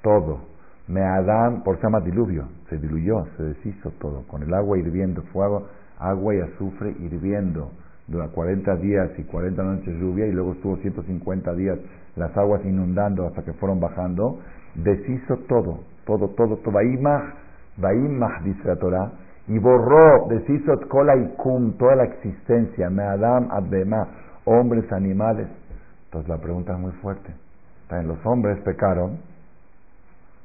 [0.00, 0.42] todo.
[0.86, 5.22] Me Adán, por se llama diluvio, se diluyó, se deshizo todo, con el agua hirviendo,
[5.32, 5.66] fuego,
[5.98, 7.72] agua y azufre hirviendo
[8.06, 11.78] durante 40 días y 40 noches lluvia y luego estuvo 150 días
[12.14, 14.38] las aguas inundando hasta que fueron bajando,
[14.76, 16.72] deshizo todo, todo, todo, todo,
[17.76, 19.12] Baimah, dice la Torah,
[19.48, 24.06] y borró, deshizo cola y cum, toda la existencia, me Adam, Adbema,
[24.44, 25.48] hombres, animales.
[26.04, 27.34] Entonces la pregunta es muy fuerte.
[27.88, 29.18] También los hombres pecaron,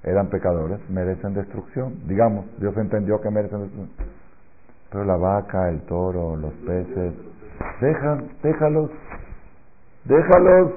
[0.04, 2.08] eran pecadores, merecen destrucción.
[2.08, 4.08] Digamos, Dios entendió que merecen destrucción.
[4.92, 7.14] Pero la vaca, el toro, los peces,
[7.82, 8.90] dejan, déjalos,
[10.06, 10.72] déjalos.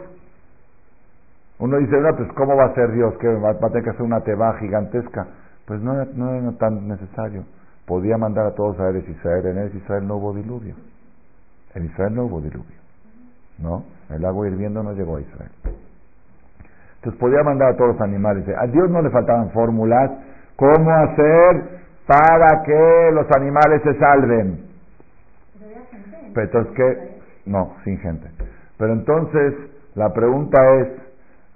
[1.59, 3.15] Uno dice, pues ¿cómo va a ser Dios?
[3.19, 5.27] que va, a tener que hacer una teba gigantesca?
[5.67, 7.45] Pues no, no era tan necesario.
[7.91, 9.47] Podía mandar a todos a Eres Israel.
[9.47, 10.77] En Eres Israel no hubo diluvio.
[11.75, 12.79] En Israel no hubo diluvio.
[13.59, 13.83] ¿No?
[14.09, 15.51] El agua hirviendo no llegó a Israel.
[16.95, 18.47] Entonces podía mandar a todos los animales.
[18.57, 20.09] A Dios no le faltaban fórmulas.
[20.55, 24.67] ¿Cómo hacer para que los animales se salven?
[26.33, 27.19] Pero entonces, ¿qué?
[27.47, 28.31] No, sin gente.
[28.79, 29.55] Pero entonces,
[29.97, 30.89] la pregunta es,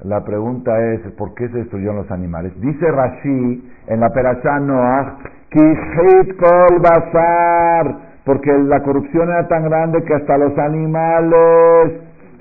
[0.04, 2.52] la pregunta es, ¿por qué se destruyeron los animales?
[2.60, 5.16] Dice Rashi en la Perashá Noah,
[5.50, 11.92] kol basar, porque la corrupción era tan grande que hasta los animales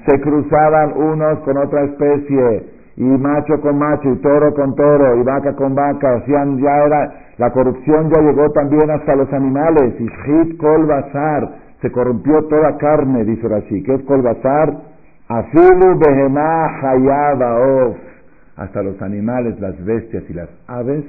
[0.06, 5.24] se cruzaban unos con otra especie, y macho con macho, y toro con toro, y
[5.24, 10.58] vaca con vaca, hacían ya era, la corrupción ya llegó también hasta los animales, y
[10.58, 11.50] kol basar,
[11.82, 14.93] se corrompió toda carne, dice Rashi, que es kol basar,
[15.40, 17.98] afilu behemah hayabaof,
[18.56, 21.06] hasta los animales, las bestias y las aves,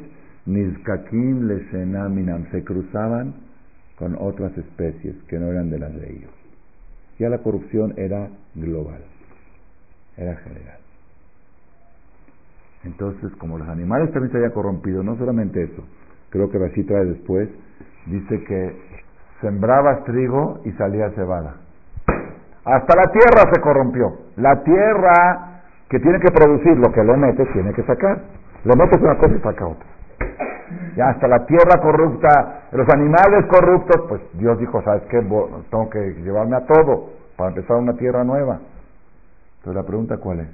[0.47, 3.35] nizkakim lesenaminam, se cruzaban
[3.99, 6.31] con otras especies que no eran de las de ellos.
[7.19, 9.03] Ya la corrupción era global,
[10.17, 10.79] era general.
[12.85, 15.85] Entonces, como los animales también se habían corrompido, no solamente eso,
[16.31, 17.49] creo que Rashi trae después,
[18.07, 18.77] dice que
[19.41, 21.57] sembrabas trigo y salía cebada.
[22.65, 24.17] Hasta la tierra se corrompió.
[24.37, 28.21] La tierra que tiene que producir lo que le metes, tiene que sacar.
[28.65, 29.87] Le metes una cosa y saca otra.
[30.97, 35.21] Ya hasta la tierra corrupta, los animales corruptos, pues Dios dijo, ¿sabes qué?
[35.21, 38.61] Tengo que llevarme a todo para empezar una tierra nueva.
[39.59, 40.49] Entonces la pregunta cuál es?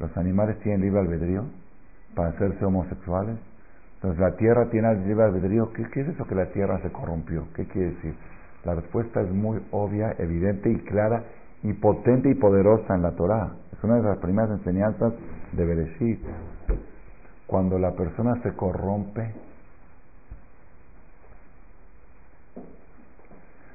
[0.00, 1.44] ¿Los animales tienen libre albedrío
[2.14, 3.36] para hacerse homosexuales?
[3.96, 5.72] Entonces la tierra tiene libre albedrío.
[5.72, 7.44] ¿Qué, ¿Qué es eso que la tierra se corrompió?
[7.54, 8.14] ¿Qué quiere decir?
[8.64, 11.24] La respuesta es muy obvia, evidente y clara
[11.62, 13.52] y potente y poderosa en la Torah.
[13.72, 15.12] Es una de las primeras enseñanzas
[15.52, 16.20] de Bereshit.
[17.46, 19.32] Cuando la persona se corrompe,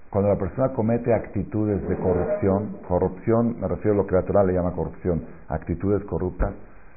[0.09, 4.43] cuando la persona comete actitudes de corrupción, corrupción, me refiero a lo que la Torah
[4.43, 6.53] le llama corrupción, actitudes corruptas,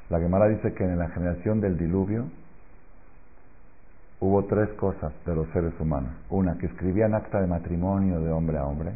[0.09, 2.25] la Gemara dice que en la generación del diluvio
[4.19, 6.11] hubo tres cosas de los seres humanos.
[6.29, 8.91] Una, que escribían acta de matrimonio de hombre a hombre,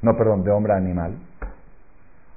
[0.00, 1.12] no, perdón, de hombre a animal.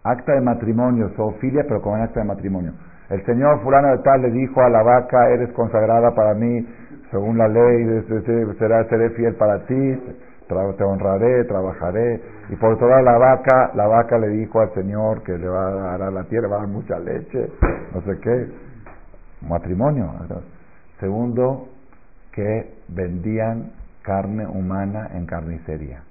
[0.04, 2.74] Acta de matrimonio, zoofilia, pero con acta de matrimonio.
[3.10, 6.66] El señor fulano de tal le dijo a la vaca, eres consagrada para mí,
[7.12, 8.04] según la ley,
[8.58, 10.00] será, seré fiel para ti,
[10.78, 12.22] te honraré, trabajaré.
[12.50, 15.72] Y por toda la vaca, la vaca le dijo al señor que le va a
[15.72, 17.50] dar a la tierra, va a dar mucha leche,
[17.94, 18.48] no sé qué.
[19.48, 20.10] Matrimonio.
[21.00, 21.68] Segundo,
[22.32, 23.72] que vendían
[24.04, 26.04] carne humana en carnicería.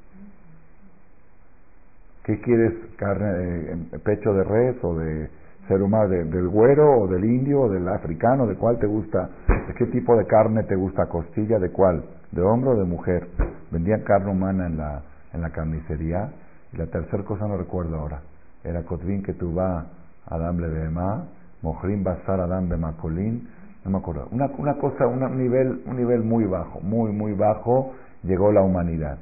[2.24, 2.74] ¿Qué quieres?
[2.96, 5.30] ¿Carne, de pecho de res o de
[5.66, 9.30] ser humano, del güero o del indio o del africano, de cuál te gusta,
[9.68, 13.28] de qué tipo de carne te gusta, costilla, de cuál, de hombre o de mujer.
[13.70, 15.02] Vendían carne humana en la,
[15.32, 16.30] en la carnicería.
[16.72, 18.20] Y la tercera cosa no recuerdo ahora.
[18.62, 19.86] Era Kotvin que tú va
[20.26, 21.24] Adam Lebema,
[21.62, 23.48] Mojrim Basar Adam Bemakolin,
[23.84, 24.28] no me acuerdo.
[24.30, 29.18] Una, una cosa, un nivel, un nivel muy bajo, muy, muy bajo, llegó la humanidad.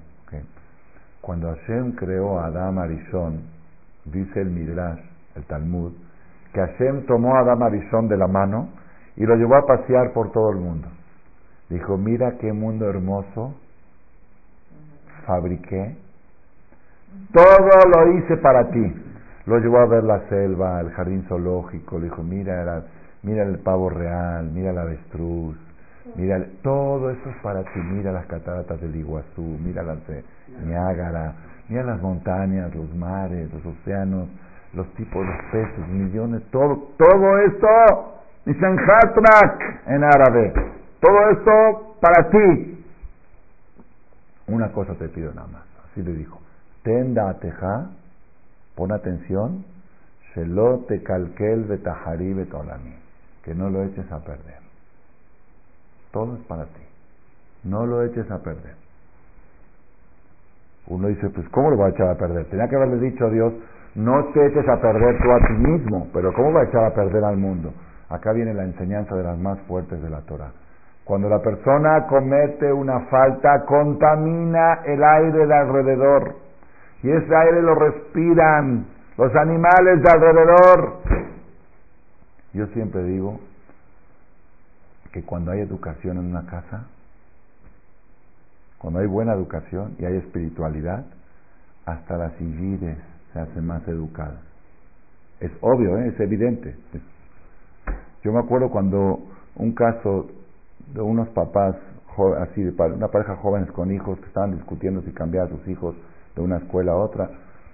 [1.20, 3.42] Cuando Hashem creó a Adam Arishon,
[4.06, 5.00] dice el Midrash,
[5.36, 5.92] el Talmud,
[6.54, 8.70] que Hashem tomó a Adam Arishon de la mano
[9.16, 10.88] y lo llevó a pasear por todo el mundo.
[11.68, 13.54] Dijo, mira qué mundo hermoso
[15.28, 15.96] fabriqué.
[17.32, 18.94] Todo lo hice para ti.
[19.44, 22.84] Lo llevó a ver la selva, el jardín zoológico, le dijo, mira,
[23.22, 25.56] mira el pavo real, mira el avestruz,
[26.14, 30.24] mira, todo eso es para ti, mira las cataratas del Iguazú, mira las de
[30.64, 31.34] Niágara,
[31.68, 34.28] mira las montañas, los mares, los océanos,
[34.74, 40.52] los tipos, de peces, millones, todo, todo esto, en árabe,
[41.00, 42.84] todo esto para ti.
[44.46, 46.40] Una cosa te pido nada más, así le dijo,
[46.82, 47.90] tenda teja,
[48.74, 49.64] pon atención,
[50.34, 52.94] shelo te calquel betahari betolami,
[53.48, 54.60] que no lo eches a perder.
[56.12, 56.82] Todo es para ti,
[57.64, 58.74] no lo eches a perder.
[60.88, 62.44] Uno dice, pues ¿cómo lo va a echar a perder?
[62.50, 63.54] Tenía que haberle dicho a Dios,
[63.94, 66.94] no te eches a perder tú a ti mismo, pero ¿cómo va a echar a
[66.94, 67.72] perder al mundo?
[68.10, 70.52] Acá viene la enseñanza de las más fuertes de la Torah.
[71.04, 76.34] Cuando la persona comete una falta, contamina el aire de alrededor.
[77.02, 78.84] Y ese aire lo respiran
[79.16, 81.37] los animales de alrededor.
[82.52, 83.40] Yo siempre digo
[85.12, 86.86] que cuando hay educación en una casa,
[88.78, 91.04] cuando hay buena educación y hay espiritualidad,
[91.84, 92.98] hasta las sillides
[93.32, 94.40] se hacen más educadas.
[95.40, 96.08] Es obvio, ¿eh?
[96.08, 96.74] es evidente.
[98.22, 99.20] Yo me acuerdo cuando
[99.56, 100.28] un caso
[100.92, 101.76] de unos papás,
[102.40, 105.94] así, de una pareja jóvenes con hijos que estaban discutiendo si cambiar a sus hijos
[106.34, 107.30] de una escuela a otra.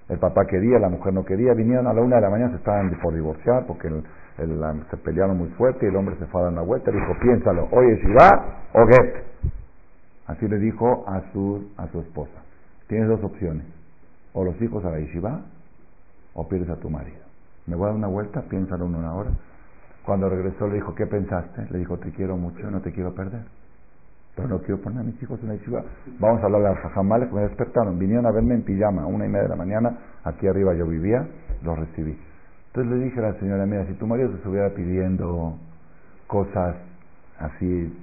[0.09, 1.55] El papá quería, la mujer no quería.
[1.55, 3.89] Vinieron a la una de la mañana, se estaban por divorciar porque
[4.37, 6.91] se pelearon muy fuerte y el hombre se fue a dar una vuelta.
[6.91, 9.25] Le dijo, piénsalo, oye, si va o get.
[10.27, 12.43] Así le dijo a su, a su esposa.
[12.89, 13.65] Tienes dos opciones.
[14.33, 15.43] O los hijos a la yeshiva
[16.35, 17.23] o pierdes a tu marido.
[17.67, 19.31] Me voy a dar una vuelta, piénsalo una hora.
[20.05, 21.67] Cuando regresó le dijo, ¿qué pensaste?
[21.71, 23.43] Le dijo, te quiero mucho, no te quiero perder.
[24.35, 25.85] Pero no quiero poner a mis hijos en la yeshiva.
[26.19, 27.99] Vamos a hablar de Jajamales, me despertaron.
[27.99, 29.99] Vinieron a verme en pijama, a una y media de la mañana.
[30.25, 31.27] Aquí arriba yo vivía,
[31.63, 32.19] los recibí.
[32.75, 35.57] Entonces le dije a la señora, mira, si tu marido se estuviera pidiendo
[36.27, 36.75] cosas
[37.39, 37.97] así,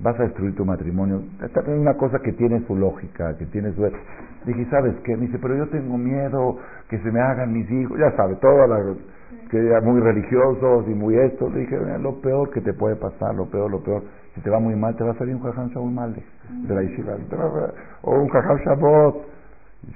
[0.00, 1.22] vas a destruir tu matrimonio.
[1.40, 3.82] Es una cosa que tiene su lógica, que tiene su...
[4.44, 5.16] Dije, ¿sabes qué?
[5.16, 6.58] Me dice, pero yo tengo miedo
[6.90, 7.98] que se me hagan mis hijos.
[7.98, 8.96] Ya sabe, todas las
[9.50, 11.48] que muy religiosos y muy esto.
[11.48, 14.02] Le dije, lo peor que te puede pasar, lo peor, lo peor,
[14.34, 16.82] si te va muy mal, te va a salir un jajam Shaul mal de, la
[16.82, 17.16] yeshiva,
[18.02, 19.14] o un jajam Shabbat.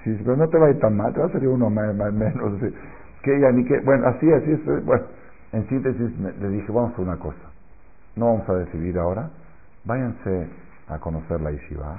[0.02, 1.94] Si, pero no te va a ir tan mal, te va a salir uno más,
[1.94, 2.58] menos.
[3.24, 4.84] Que ella ni que, bueno, así, así es.
[4.84, 5.04] Bueno,
[5.52, 7.50] en síntesis le dije, vamos a una cosa.
[8.16, 9.30] No vamos a decidir ahora.
[9.84, 10.48] Váyanse
[10.88, 11.98] a conocer la yeshiva.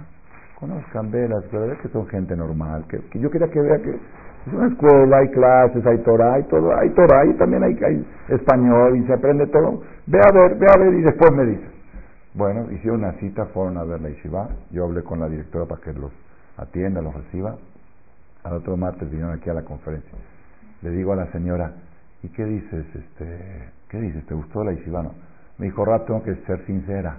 [0.59, 2.85] Conozcan, velas, pero que son gente normal.
[2.87, 6.77] Que, yo quería que vea que es una escuela, hay clases, hay Torah, hay todo,
[6.77, 9.81] hay Torah y también hay, hay español y se aprende todo.
[10.05, 11.65] Ve a ver, ve a ver y después me dice.
[12.35, 14.49] Bueno, hicieron una cita, fueron a ver la Yeshiva.
[14.69, 16.11] Yo hablé con la directora para que los
[16.57, 17.55] atienda, los reciba.
[18.43, 20.11] Al otro martes vinieron aquí a la conferencia.
[20.81, 21.71] Le digo a la señora,
[22.23, 22.85] ¿y qué dices?
[22.95, 24.25] Este, ¿Qué dices?
[24.25, 25.03] ¿Te gustó la Yeshiva?
[25.03, 25.13] No.
[25.57, 27.17] Me dijo, Rap, tengo que ser sincera.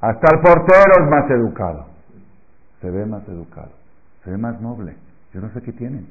[0.00, 1.86] Hasta el portero es más educado.
[2.80, 3.70] Se ve más educado.
[4.24, 4.96] Se ve más noble.
[5.32, 6.06] Yo no sé qué tienen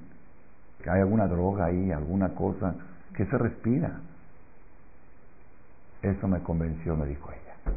[0.83, 2.75] que hay alguna droga ahí, alguna cosa,
[3.15, 4.01] que se respira.
[6.01, 7.75] Eso me convenció, me dijo ella.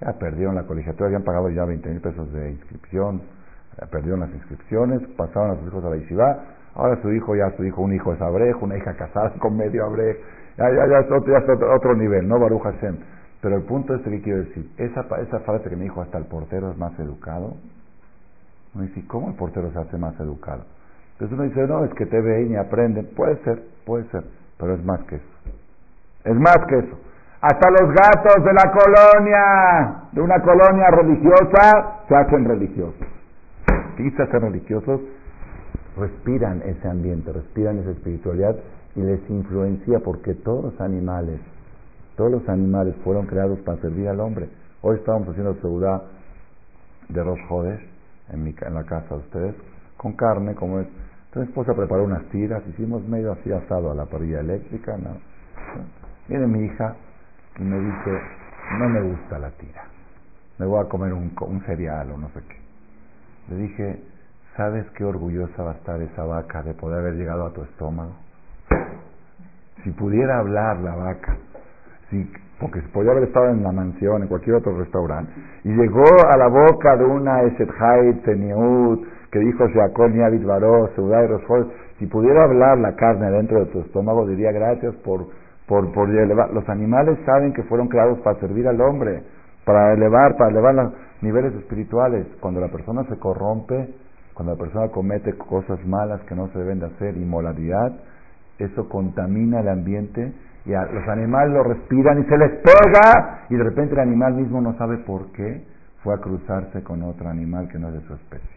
[0.00, 3.22] Ya perdieron la colegiatura, habían pagado ya 20 mil pesos de inscripción,
[3.90, 7.64] perdieron las inscripciones, pasaron a sus hijos a la Yeshiva, ahora su hijo, ya su
[7.64, 10.20] hijo, un hijo es abrejo, una hija casada con medio abrejo,
[10.56, 12.38] ya, ya, ya, es, otro, otro, nivel, ¿no?
[12.38, 12.96] Baruch Hashem.
[13.40, 16.24] Pero el punto es que quiero decir, esa, esa frase que me dijo hasta el
[16.24, 17.54] portero es más educado,
[18.74, 20.64] me dice, ¿cómo el portero se hace más educado?
[21.12, 23.06] Entonces uno dice, no, es que te ven y aprenden.
[23.14, 24.24] Puede ser, puede ser,
[24.58, 25.24] pero es más que eso.
[26.24, 26.98] Es más que eso.
[27.40, 33.06] Hasta los gatos de la colonia, de una colonia religiosa, se hacen religiosos.
[33.98, 35.00] Y se hacen religiosos,
[35.96, 38.56] respiran ese ambiente, respiran esa espiritualidad
[38.94, 41.40] y les influencia porque todos los animales,
[42.16, 44.48] todos los animales fueron creados para servir al hombre.
[44.82, 46.02] Hoy estamos haciendo seguridad
[47.08, 47.80] de los jodes
[48.32, 49.54] en, mi, en la casa de ustedes,
[49.96, 50.86] con carne, como es
[51.32, 54.98] entonces esposa preparó unas tiras, hicimos medio así asado a la parrilla eléctrica.
[54.98, 55.16] ¿no?
[56.28, 56.94] Viene mi hija
[57.58, 58.20] y me dice,
[58.78, 59.82] no me gusta la tira,
[60.58, 62.56] me voy a comer un, un cereal o no sé qué.
[63.48, 64.02] Le dije,
[64.56, 68.12] ¿sabes qué orgullosa va a estar esa vaca de poder haber llegado a tu estómago?
[69.82, 71.36] Si pudiera hablar la vaca,
[72.10, 72.30] si,
[72.60, 75.32] porque podía haber estado en la mansión, en cualquier otro restaurante,
[75.64, 80.90] y llegó a la boca de una Eset Hait, que dijo Jacob Niavit Baró,
[81.98, 85.26] si pudiera hablar la carne dentro de tu estómago, diría gracias por,
[85.66, 86.52] por, por elevar.
[86.52, 89.22] Los animales saben que fueron creados para servir al hombre,
[89.64, 90.92] para elevar, para elevar los
[91.22, 92.26] niveles espirituales.
[92.40, 93.88] Cuando la persona se corrompe,
[94.34, 97.92] cuando la persona comete cosas malas que no se deben de hacer, inmoralidad,
[98.58, 100.32] eso contamina el ambiente
[100.64, 104.60] y los animales lo respiran y se les pega y de repente el animal mismo
[104.60, 105.64] no sabe por qué
[106.02, 108.48] fue a cruzarse con otro animal que no es de su especie.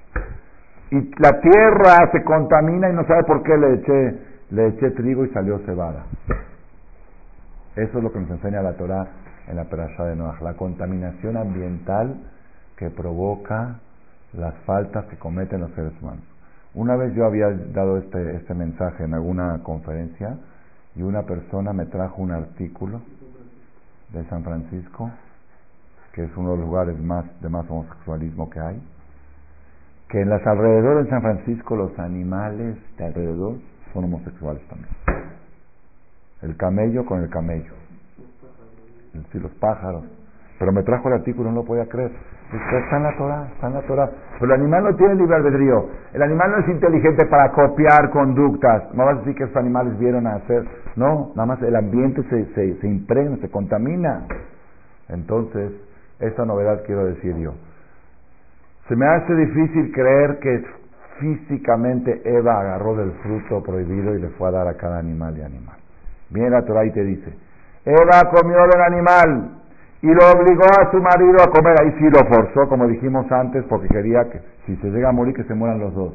[0.91, 4.19] Y la tierra se contamina y no sabe por qué le eché,
[4.51, 6.05] le eché trigo y salió cebada.
[7.75, 9.07] Eso es lo que nos enseña la Torah
[9.47, 12.15] en la Perashá de Noah, la contaminación ambiental
[12.77, 13.79] que provoca
[14.37, 16.23] las faltas que cometen los seres humanos.
[16.73, 20.37] Una vez yo había dado este, este mensaje en alguna conferencia
[20.95, 23.01] y una persona me trajo un artículo
[24.11, 25.09] de San Francisco,
[26.13, 28.81] que es uno de los lugares más de más homosexualismo que hay,
[30.09, 33.55] que en las alrededores de San Francisco los animales de alrededor
[33.93, 34.93] son homosexuales también.
[36.41, 37.73] El camello con el camello.
[39.31, 40.03] Sí, los pájaros.
[40.57, 42.11] Pero me trajo el artículo, no lo podía creer.
[42.53, 44.09] Está en la Torah, está en la Torah.
[44.39, 45.89] Pero el animal no tiene libre albedrío.
[46.13, 48.93] El animal no es inteligente para copiar conductas.
[48.93, 50.65] No vas a decir que esos animales vieron a hacer.
[50.95, 54.27] No, nada más el ambiente se, se, se impregna, se contamina.
[55.09, 55.73] Entonces,
[56.19, 57.53] esta novedad quiero decir yo.
[58.87, 60.63] Se me hace difícil creer que
[61.19, 65.41] físicamente Eva agarró del fruto prohibido y le fue a dar a cada animal y
[65.41, 65.75] animal.
[66.29, 67.33] Viene la Torah y te dice,
[67.85, 69.61] Eva comió del animal
[70.05, 71.75] y lo obligó a su marido a comer.
[71.81, 75.33] Ahí sí lo forzó, como dijimos antes, porque quería que si se llega a morir
[75.33, 76.13] que se mueran los dos.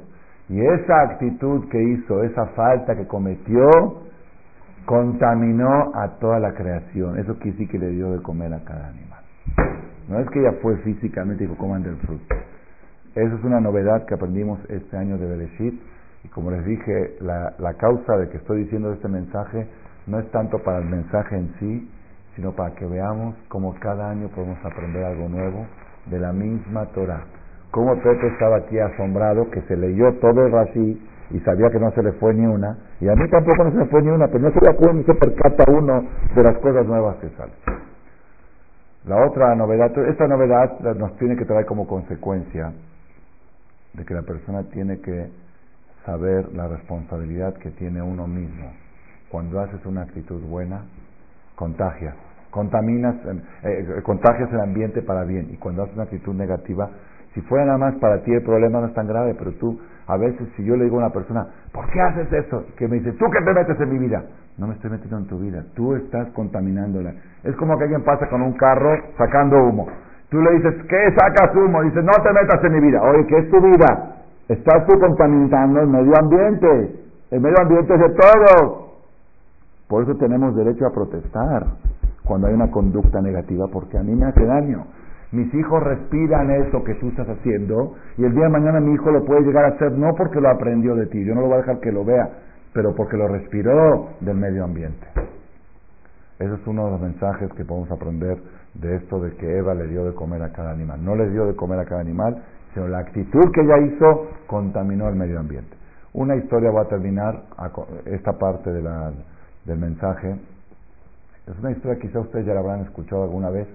[0.48, 3.68] Y esa actitud que hizo, esa falta que cometió,
[4.84, 7.18] contaminó a toda la creación.
[7.18, 9.24] Eso quiere decir que le dio de comer a cada animal.
[10.08, 12.34] No es que ella fue físicamente y dijo coman del fruto.
[13.16, 15.80] Esa es una novedad que aprendimos este año de Bereshit.
[16.22, 19.66] Y como les dije, la, la causa de que estoy diciendo este mensaje
[20.06, 21.90] no es tanto para el mensaje en sí,
[22.36, 25.66] sino para que veamos cómo cada año podemos aprender algo nuevo
[26.06, 27.24] de la misma Torah.
[27.70, 31.90] Como Pepe estaba aquí asombrado que se leyó todo el Rashi y sabía que no
[31.92, 34.26] se le fue ni una, y a mí tampoco no se me fue ni una,
[34.26, 36.04] pero no se le acuerda ni se percata uno
[36.34, 37.54] de las cosas nuevas que salen.
[39.06, 42.72] La otra novedad, esta novedad nos tiene que traer como consecuencia
[43.94, 45.30] de que la persona tiene que
[46.04, 48.72] saber la responsabilidad que tiene uno mismo
[49.30, 50.82] cuando haces una actitud buena,
[51.60, 52.14] contagias.
[52.50, 55.48] Contaminas, eh, eh, contagias el ambiente para bien.
[55.52, 56.88] Y cuando haces una actitud negativa,
[57.34, 60.16] si fuera nada más para ti el problema no es tan grave, pero tú, a
[60.16, 62.64] veces, si yo le digo a una persona, ¿por qué haces eso?
[62.76, 64.24] Que me dice, ¿tú qué te metes en mi vida?
[64.56, 67.12] No me estoy metiendo en tu vida, tú estás contaminándola.
[67.44, 69.86] Es como que alguien pasa con un carro sacando humo.
[70.30, 71.82] Tú le dices, ¿qué sacas humo?
[71.82, 73.02] Dice, no te metas en mi vida.
[73.02, 74.16] Oye, ¿qué es tu vida?
[74.48, 76.98] Estás tú contaminando el medio ambiente.
[77.30, 78.89] El medio ambiente es de todos.
[79.90, 81.66] Por eso tenemos derecho a protestar
[82.24, 84.86] cuando hay una conducta negativa, porque a mí me hace daño.
[85.32, 89.10] Mis hijos respiran eso que tú estás haciendo y el día de mañana mi hijo
[89.10, 91.54] lo puede llegar a hacer no porque lo aprendió de ti, yo no lo voy
[91.56, 92.30] a dejar que lo vea,
[92.72, 95.04] pero porque lo respiró del medio ambiente.
[96.38, 98.38] Ese es uno de los mensajes que podemos aprender
[98.74, 101.04] de esto de que Eva le dio de comer a cada animal.
[101.04, 102.40] No le dio de comer a cada animal,
[102.74, 105.76] sino la actitud que ella hizo contaminó el medio ambiente.
[106.12, 107.42] Una historia va a terminar
[108.06, 109.12] esta parte de la
[109.64, 110.36] del mensaje.
[111.46, 113.66] Es una historia quizá ustedes ya la habrán escuchado alguna vez,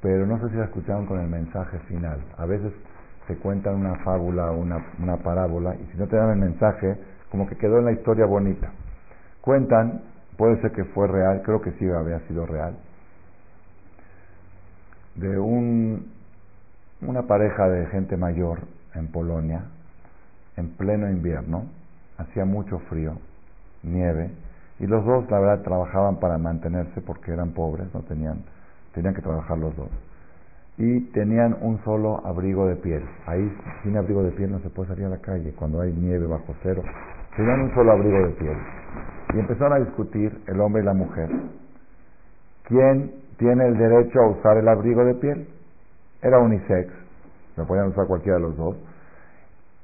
[0.00, 2.20] pero no sé si la escucharon con el mensaje final.
[2.36, 2.72] A veces
[3.26, 6.96] se cuentan una fábula o una, una parábola y si no te dan el mensaje,
[7.30, 8.70] como que quedó en la historia bonita.
[9.40, 10.02] Cuentan,
[10.36, 12.76] puede ser que fue real, creo que sí había sido real,
[15.16, 16.12] de un,
[17.00, 18.60] una pareja de gente mayor
[18.94, 19.62] en Polonia,
[20.56, 21.66] en pleno invierno,
[22.18, 23.18] hacía mucho frío,
[23.82, 24.30] nieve,
[24.78, 28.44] y los dos, la verdad, trabajaban para mantenerse porque eran pobres, no tenían,
[28.94, 29.88] tenían que trabajar los dos.
[30.76, 33.02] Y tenían un solo abrigo de piel.
[33.26, 33.50] Ahí,
[33.82, 36.54] sin abrigo de piel, no se puede salir a la calle cuando hay nieve bajo
[36.62, 36.82] cero.
[37.34, 38.56] Tenían un solo abrigo de piel.
[39.34, 41.30] Y empezaron a discutir el hombre y la mujer.
[42.64, 45.48] ¿Quién tiene el derecho a usar el abrigo de piel?
[46.20, 46.92] Era unisex,
[47.56, 48.76] lo podían usar cualquiera de los dos.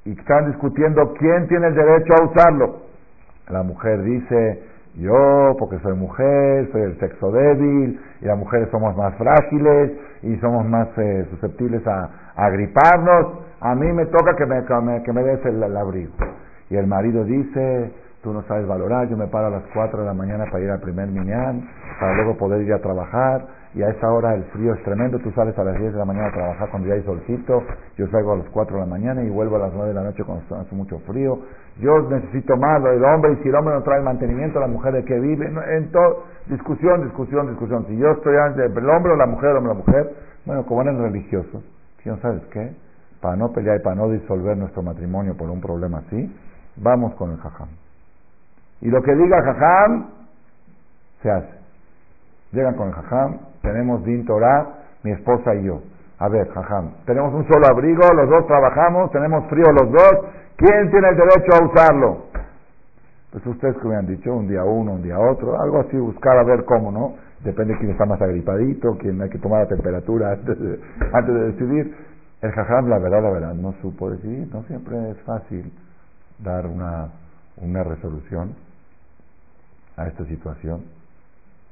[0.05, 2.83] Y estaban discutiendo quién tiene el derecho a usarlo.
[3.49, 4.63] La mujer dice,
[4.97, 10.37] yo, porque soy mujer, soy el sexo débil, y las mujeres somos más frágiles y
[10.37, 14.65] somos más eh, susceptibles a, agriparnos, a mí me toca que me,
[15.03, 16.13] que me, des el, abrigo.
[16.71, 20.07] Y el marido dice, tú no sabes valorar, yo me paro a las 4 de
[20.07, 21.69] la mañana para ir al primer miñán,
[22.01, 25.31] para luego poder ir a trabajar, y a esa hora el frío es tremendo, tú
[25.33, 27.63] sales a las 10 de la mañana a trabajar cuando ya hay solcito,
[27.97, 30.03] yo salgo a las 4 de la mañana y vuelvo a las 9 de la
[30.03, 31.39] noche cuando hace mucho frío,
[31.81, 35.05] yo necesito más el hombre y si el hombre no trae mantenimiento, la mujer de
[35.05, 39.57] qué vive, en todo, discusión, discusión, discusión, si yo estoy el hombre o la mujer,
[39.57, 40.15] hombre o la mujer,
[40.45, 41.63] bueno, como eran religiosos,
[42.05, 42.73] ¿no sabes qué?
[43.21, 46.37] Para no pelear y para no disolver nuestro matrimonio por un problema así,
[46.77, 47.69] vamos con el jajam.
[48.83, 50.07] Y lo que diga Jajam,
[51.23, 51.62] se hace.
[52.53, 54.67] Llegan con el Jajam, tenemos Din Torah,
[55.03, 55.81] mi esposa y yo.
[56.19, 60.13] A ver, Jajam, tenemos un solo abrigo, los dos trabajamos, tenemos frío los dos,
[60.57, 62.27] ¿quién tiene el derecho a usarlo?
[63.33, 66.45] Pues ustedes que han dicho, un día uno, un día otro, algo así, buscar a
[66.45, 67.15] ver cómo, ¿no?
[67.43, 70.81] Depende de quién está más agripadito, quién hay que tomar la temperatura antes de,
[71.13, 71.97] antes de decidir.
[72.43, 74.53] El jajam, la verdad, la verdad, no supo decidir.
[74.53, 75.73] No siempre es fácil
[76.39, 77.09] dar una,
[77.57, 78.55] una resolución
[79.97, 80.83] a esta situación.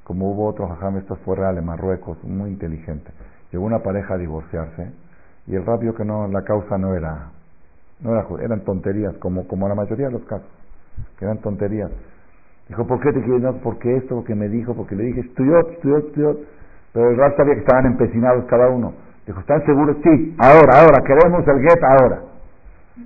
[0.05, 3.11] Como hubo otro jajam, esto fue real en Marruecos, muy inteligente.
[3.53, 4.91] Llegó una pareja a divorciarse
[5.47, 7.31] y el rabio que no, la causa no era,
[8.01, 10.49] no era, eran tonterías, como, como la mayoría de los casos,
[11.19, 11.91] que eran tonterías.
[12.69, 13.43] Dijo, ¿por qué te quieres?
[13.43, 16.39] No, porque esto, porque me dijo, porque le dije, estudió, estudió, estudió.
[16.93, 18.93] Pero el rab sabía que estaban empecinados cada uno.
[19.27, 19.97] Dijo, ¿están seguros?
[20.03, 22.23] Sí, ahora, ahora, queremos el get ahora.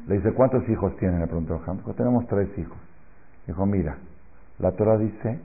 [0.07, 1.21] Le dice, ¿cuántos hijos tienen?
[1.21, 1.79] Le preguntó Ham.
[1.79, 2.77] Dijo, tenemos tres hijos.
[3.47, 3.97] Dijo, mira,
[4.59, 5.39] la Torah dice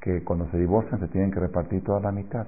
[0.00, 2.46] que cuando se divorcian se tienen que repartir toda la mitad.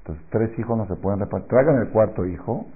[0.00, 1.48] Entonces, tres hijos no se pueden repartir.
[1.48, 2.66] Traigan el cuarto hijo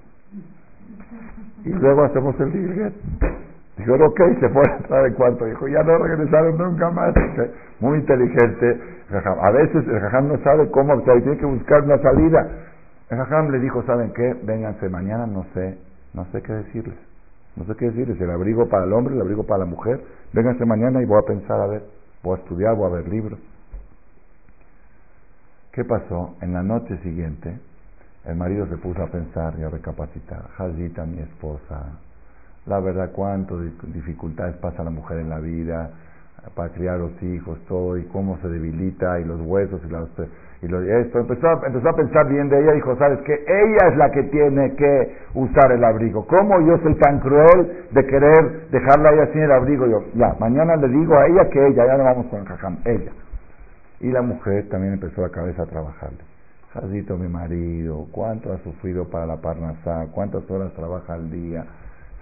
[1.65, 2.93] y luego hacemos el get.
[3.77, 5.45] Dijo, ok, se a entrar el cuarto.
[5.45, 7.13] Dijo, ya no regresaron nunca más.
[7.79, 8.79] Muy inteligente.
[9.09, 12.47] A veces el jajam no sabe cómo, o tiene que buscar una salida.
[13.09, 14.35] El jajam le dijo, ¿saben qué?
[14.43, 15.77] Vénganse mañana, no sé,
[16.13, 16.95] no sé qué decirles.
[17.55, 18.19] No sé qué decirles.
[18.21, 20.01] El abrigo para el hombre, el abrigo para la mujer.
[20.33, 21.83] Vénganse mañana y voy a pensar, a ver,
[22.23, 23.39] voy a estudiar, voy a ver libros.
[25.73, 26.35] ¿Qué pasó?
[26.41, 27.51] En la noche siguiente,
[28.25, 30.43] el marido se puso a pensar y a recapacitar.
[30.55, 31.97] Jazita, mi esposa,
[32.67, 35.89] la verdad cuánto dificultades pasa la mujer en la vida
[36.53, 40.03] para criar los hijos, todo, y cómo se debilita, y los huesos, y, las,
[40.61, 41.21] y lo, esto.
[41.21, 44.23] Empezó a, empezó a pensar bien de ella, dijo, ¿sabes que Ella es la que
[44.23, 46.27] tiene que usar el abrigo.
[46.27, 49.87] ¿Cómo yo soy tan cruel de querer dejarla ella sin el abrigo?
[49.87, 52.77] Yo, ya, mañana le digo a ella que ella, ya no vamos con el jajam,
[52.85, 53.11] ella.
[53.99, 56.19] Y la mujer también empezó la cabeza a trabajarle.
[56.73, 61.65] Jadito, mi marido, cuánto ha sufrido para la parnasá, cuántas horas trabaja al día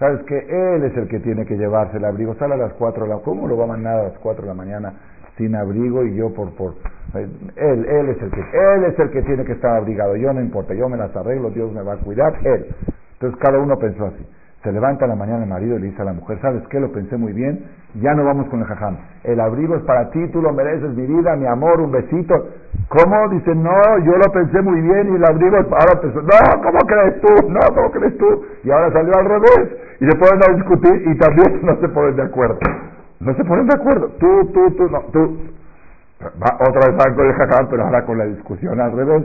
[0.02, 2.34] Sabes que él es el que tiene que llevarse el abrigo.
[2.34, 4.48] Sale a las 4 de la ¿Cómo lo va a mandar a las 4 de
[4.48, 4.92] la mañana
[5.36, 6.74] sin abrigo y yo por por
[7.14, 10.16] él él es el que él es el que tiene que estar abrigado.
[10.16, 12.66] Yo no importa, yo me las arreglo, Dios me va a cuidar, él.
[13.12, 14.26] Entonces cada uno pensó así.
[14.62, 16.78] Se levanta la mañana el marido y le dice a la mujer, ¿sabes qué?
[16.78, 17.64] Lo pensé muy bien,
[18.00, 18.96] ya no vamos con el jajam.
[19.24, 22.34] El abrigo es para ti, tú lo mereces, mi vida, mi amor, un besito.
[22.88, 23.28] ¿Cómo?
[23.30, 26.00] Dice, no, yo lo pensé muy bien y el abrigo es para...
[26.00, 27.48] No, ¿cómo crees tú?
[27.48, 28.44] No, ¿cómo crees tú?
[28.62, 29.78] Y ahora salió al revés.
[29.98, 32.58] Y se ponen a discutir y también no se ponen de acuerdo.
[33.18, 34.08] No se ponen de acuerdo.
[34.20, 35.38] Tú, tú, tú, no, tú.
[36.20, 39.24] otra vez van con el jajam, pero ahora con la discusión al revés.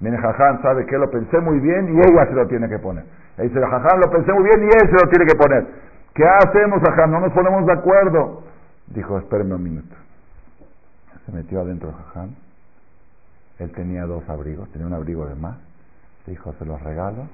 [0.00, 3.04] Viene jajam, sabe que lo pensé muy bien y ella se lo tiene que poner.
[3.36, 5.66] Le dice, jajam, lo pensé muy bien y él se lo tiene que poner.
[6.14, 7.10] ¿Qué hacemos, jajam?
[7.10, 8.42] No nos ponemos de acuerdo.
[8.86, 9.94] Dijo, espérenme un minuto.
[11.26, 12.30] Se metió adentro jajam.
[13.58, 15.58] Él tenía dos abrigos, tenía un abrigo de más.
[16.26, 17.26] Dijo, se los regalo.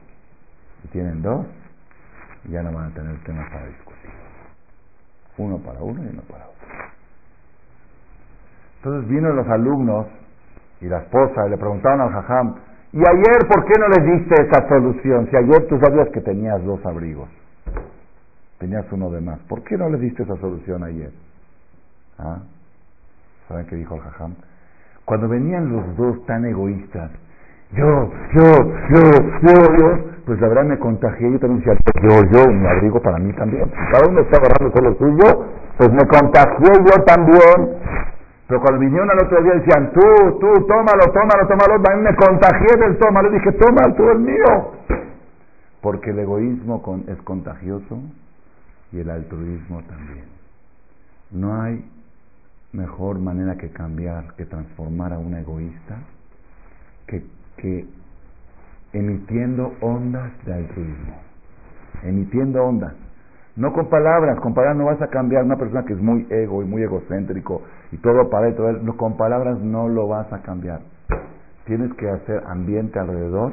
[0.85, 1.47] Y tienen dos.
[2.49, 4.11] Ya no van a tener temas para discutir.
[5.37, 6.55] Uno para uno y uno para otro.
[8.77, 10.07] Entonces vino los alumnos
[10.81, 12.55] y la esposa le preguntaron al jajam,
[12.95, 15.27] ¿Y ayer por qué no les diste esa solución?
[15.29, 17.29] Si ayer tú sabías que tenías dos abrigos,
[18.61, 21.11] tenías uno de más, ¿por qué no les diste esa solución ayer?
[22.20, 22.39] ¿Ah?
[23.49, 24.37] ¿Saben qué dijo el jajam?
[25.05, 27.11] Cuando venían los dos tan egoístas,
[27.72, 28.45] yo, yo,
[28.95, 29.01] yo,
[29.43, 33.18] yo, yo, pues la verdad me contagié, yo también decía, yo, yo, un abrigo para
[33.18, 33.72] mí también.
[33.91, 35.47] Cada uno está agarrando solo suyo,
[35.79, 38.14] pues me contagié yo también.
[38.55, 42.76] Pero cuando vinieron al otro día decían, tú, tú, tómalo, tómalo, tómalo, también me contagié
[42.78, 43.28] del tómalo.
[43.30, 44.72] Dije, toma, tú es mío.
[45.80, 47.98] Porque el egoísmo es contagioso
[48.92, 50.26] y el altruismo también.
[51.32, 51.84] No hay
[52.72, 55.96] mejor manera que cambiar, que transformar a un egoísta,
[57.09, 57.86] que
[58.92, 61.16] emitiendo ondas de altruismo.
[62.05, 62.94] Emitiendo ondas.
[63.57, 66.62] No con palabras, con palabras no vas a cambiar una persona que es muy ego
[66.62, 70.42] y muy egocéntrico y todo para él, todo él, con palabras no lo vas a
[70.42, 70.80] cambiar.
[71.64, 73.52] Tienes que hacer ambiente alrededor,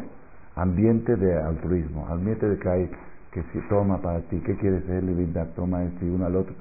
[0.56, 2.92] ambiente de altruismo, ambiente de que hay,
[3.32, 5.04] que si toma para ti, ¿qué quieres ser?
[5.04, 6.56] Vida, toma esto y uno al otro.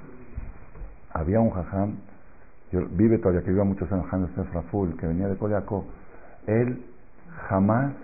[1.14, 1.95] Había un jajam,
[2.70, 5.86] yo, vive todavía, que vive muchos años, Hans Fraful, que venía de Coyaco,
[6.47, 6.84] él
[7.49, 7.95] jamás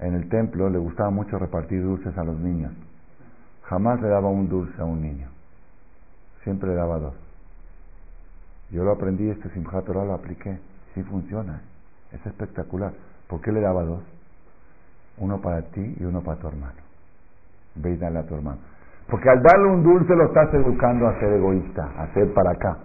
[0.00, 2.72] en el templo le gustaba mucho repartir dulces a los niños
[3.68, 5.28] Jamás le daba un dulce a un niño.
[6.42, 7.14] Siempre le daba dos.
[8.70, 10.58] Yo lo aprendí, este Simchat lo apliqué.
[10.94, 11.62] Sí funciona.
[12.12, 12.92] Es espectacular.
[13.28, 14.02] ¿Por qué le daba dos?
[15.18, 16.80] Uno para ti y uno para tu hermano.
[17.76, 18.58] Ve y dale a tu hermano.
[19.08, 22.78] Porque al darle un dulce lo estás educando a ser egoísta, a ser para acá.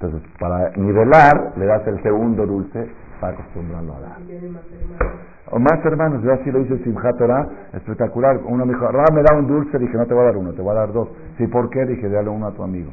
[0.00, 2.90] Entonces, para nivelar, le das el segundo dulce
[3.20, 4.16] para acostumbrarlo a dar.
[5.50, 8.38] O más hermanos, yo así lo hice Simchat Torah, espectacular.
[8.44, 10.52] Uno me dijo, Ra, me da un dulce, dije, no te voy a dar uno,
[10.52, 11.08] te voy a dar dos.
[11.38, 11.84] Sí, ¿por qué?
[11.86, 12.92] Dije, dale uno a tu amigo.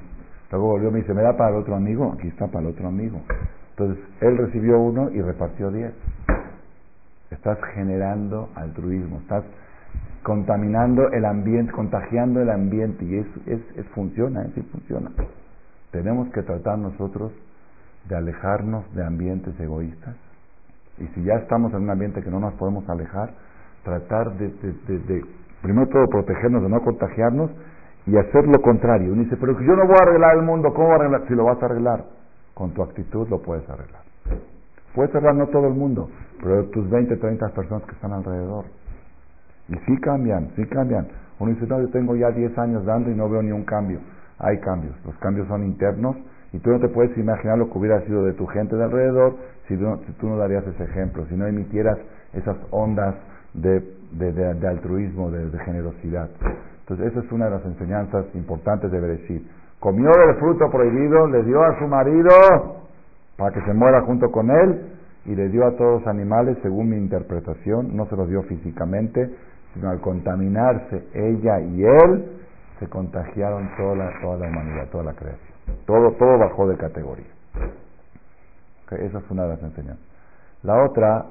[0.51, 2.13] Luego volvió, me dice, ¿me da para el otro amigo?
[2.17, 3.21] Aquí está para el otro amigo.
[3.71, 5.93] Entonces, él recibió uno y repartió diez.
[7.29, 9.43] Estás generando altruismo, estás
[10.23, 14.51] contaminando el ambiente, contagiando el ambiente y es, es, es funciona, ¿eh?
[14.55, 15.11] sí funciona.
[15.91, 17.31] Tenemos que tratar nosotros
[18.07, 20.15] de alejarnos de ambientes egoístas
[20.97, 23.31] y si ya estamos en un ambiente que no nos podemos alejar,
[23.83, 25.25] tratar de, de,
[25.61, 27.51] primero todo, protegernos de no contagiarnos
[28.05, 29.11] y hacer lo contrario.
[29.11, 31.27] Uno dice, pero yo no voy a arreglar el mundo, ¿cómo a arreglar?
[31.27, 32.05] Si lo vas a arreglar,
[32.53, 34.01] con tu actitud lo puedes arreglar.
[34.93, 36.09] Puedes arreglar no todo el mundo,
[36.41, 38.65] pero tus 20, 30 personas que están alrededor.
[39.67, 41.07] Y sí cambian, sí cambian.
[41.39, 43.99] Uno dice, no, yo tengo ya 10 años dando y no veo ni un cambio.
[44.39, 46.15] Hay cambios, los cambios son internos
[46.55, 49.35] y tú no te puedes imaginar lo que hubiera sido de tu gente de alrededor
[49.67, 51.97] si, tú no darías ese ejemplo, si no emitieras
[52.33, 53.13] esas ondas
[53.53, 53.83] de,
[54.13, 56.29] de, altruismo, de, generosidad.
[56.79, 59.45] Entonces, esa es una de las enseñanzas importantes de decir
[59.79, 62.29] Comió del fruto prohibido, le dio a su marido
[63.37, 64.93] para que se muera junto con él
[65.25, 69.29] y le dio a todos los animales, según mi interpretación, no se los dio físicamente,
[69.73, 72.31] sino al contaminarse ella y él,
[72.79, 75.54] se contagiaron toda la, toda la humanidad, toda la creación.
[75.85, 77.25] Todo, todo bajó de categoría.
[78.91, 80.05] esa es una de las enseñanzas.
[80.63, 81.25] La otra,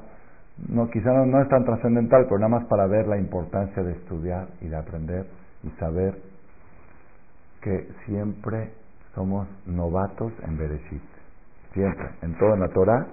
[0.69, 4.47] no, quizá no, es tan trascendental, pero nada más para ver la importancia de estudiar
[4.61, 5.27] y de aprender
[5.63, 6.15] y saber
[7.61, 8.73] que siempre
[9.15, 11.03] somos novatos en Bereshit.
[11.73, 13.07] Siempre, en toda la Torah,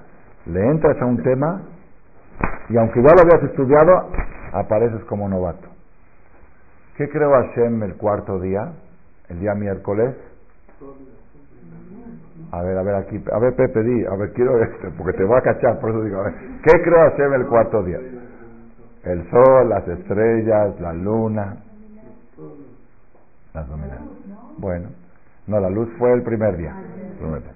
[0.46, 1.62] le entras a un tema
[2.70, 4.10] y aunque ya lo habías estudiado,
[4.54, 5.68] apareces como novato.
[6.98, 8.74] ¿Qué creó Hashem el cuarto día?
[9.30, 10.16] El día miércoles
[12.52, 15.24] a ver, a ver, aquí, a ver, Pepe, di, a ver, quiero este, porque te
[15.24, 16.34] voy a cachar, por eso digo, a ver,
[16.64, 18.00] ¿qué creo hacer el cuarto día?
[19.04, 21.58] El sol, las estrellas, la luna,
[23.54, 24.02] las luminarias.
[24.58, 24.90] Bueno,
[25.48, 26.76] no, la luz fue el primer día.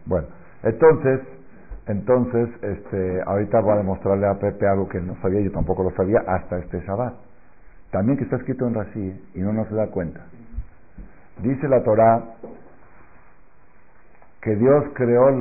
[0.06, 0.28] Bueno,
[0.64, 1.20] entonces,
[1.88, 5.91] entonces, este, ahorita voy a demostrarle a Pepe algo que no sabía, yo tampoco lo
[5.91, 7.14] sabía hasta este Shabbat.
[7.91, 10.22] También que está escrito en Rashi y no nos da cuenta.
[11.41, 12.24] Dice la Torah
[14.46, 15.32] que Dios creó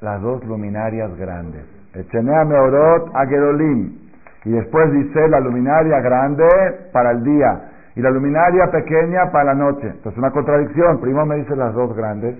[0.00, 1.62] las dos luminarias grandes.
[1.94, 3.96] Echenea Meorot Agedolim.
[4.44, 6.44] Y después dice la luminaria grande
[6.92, 9.86] para el día y la luminaria pequeña para la noche.
[9.86, 11.00] Entonces una contradicción.
[11.00, 12.34] Primero me dices las dos grandes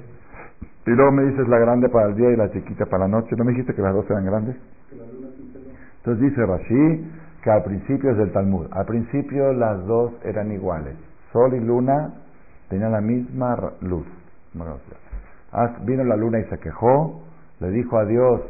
[0.84, 3.36] y luego me dices la grande para el día y la chiquita para la noche.
[3.38, 4.56] ¿No me dijiste que las dos eran grandes?
[5.98, 8.66] Entonces dice Rashi que al principio es del Talmud.
[8.72, 10.96] Al principio las dos eran iguales.
[11.32, 12.14] Sol y luna
[12.68, 14.06] tenían la misma luz.
[15.82, 17.22] Vino la luna y se quejó,
[17.60, 18.40] le dijo a Dios,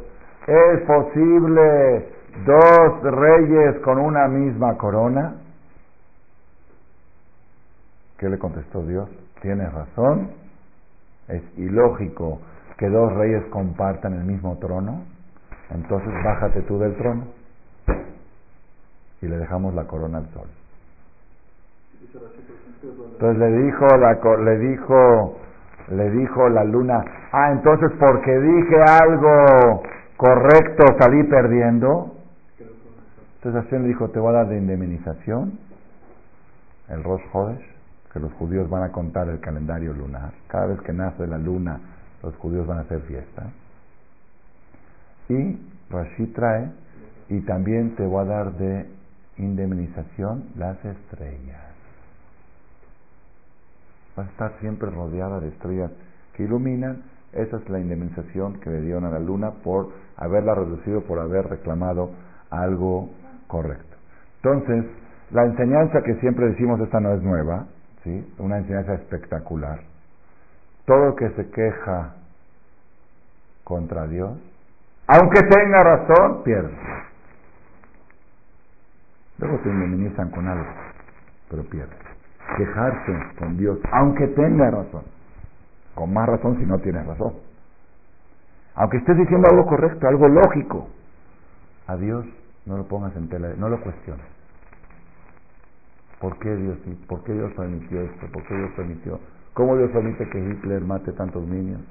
[0.47, 2.09] ¿es posible
[2.45, 5.35] dos reyes con una misma corona?
[8.17, 9.07] ¿Qué le contestó Dios?
[9.41, 10.31] Tienes razón,
[11.27, 12.39] es ilógico
[12.77, 15.03] que dos reyes compartan el mismo trono,
[15.69, 17.27] entonces bájate tú del trono
[19.21, 20.47] y le dejamos la corona al sol.
[22.83, 25.37] Entonces le dijo, la, le dijo
[25.89, 29.83] le dijo la luna, ah, entonces porque dije algo
[30.17, 32.15] correcto salí perdiendo.
[33.35, 35.59] Entonces Hashem le dijo, te voy a dar de indemnización
[36.89, 37.65] el Rosh Hodesh,
[38.11, 40.31] que los judíos van a contar el calendario lunar.
[40.47, 41.79] Cada vez que nace la luna,
[42.23, 43.43] los judíos van a hacer fiesta.
[45.29, 45.59] Y
[45.89, 46.71] Rashi trae,
[47.29, 48.87] y también te voy a dar de
[49.37, 51.74] indemnización las estrellas
[54.15, 55.91] vas a estar siempre rodeada de estrellas
[56.33, 57.03] que iluminan.
[57.33, 61.47] Esa es la indemnización que le dieron a la luna por haberla reducido, por haber
[61.47, 62.11] reclamado
[62.49, 63.09] algo
[63.47, 63.97] correcto.
[64.41, 64.85] Entonces,
[65.31, 67.65] la enseñanza que siempre decimos, esta no es nueva,
[68.03, 68.33] ¿sí?
[68.37, 69.81] una enseñanza espectacular.
[70.85, 72.15] Todo que se queja
[73.63, 74.37] contra Dios,
[75.07, 76.77] aunque tenga razón, pierde.
[79.39, 80.71] Luego te indemnizan con algo,
[81.49, 82.04] pero pierde
[82.57, 85.03] quejarse con Dios, aunque tenga razón.
[85.93, 87.33] Con más razón si no tienes razón.
[88.75, 90.87] Aunque estés diciendo algo correcto, algo lógico,
[91.87, 92.25] a Dios
[92.65, 94.25] no lo pongas en tela, no lo cuestiones.
[96.19, 96.77] ¿Por qué Dios,
[97.07, 98.27] por qué Dios permitió esto?
[98.31, 99.19] ¿Por qué Dios permitió?
[99.53, 101.81] ¿Cómo Dios permite que Hitler mate tantos niños?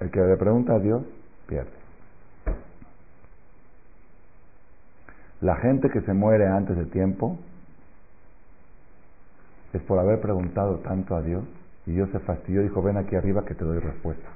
[0.00, 1.02] El que le pregunta a Dios,
[1.48, 1.70] pierde.
[5.40, 7.38] La gente que se muere antes de tiempo
[9.72, 11.44] es por haber preguntado tanto a Dios
[11.86, 14.28] y Dios se fastidió y dijo, ven aquí arriba que te doy respuesta.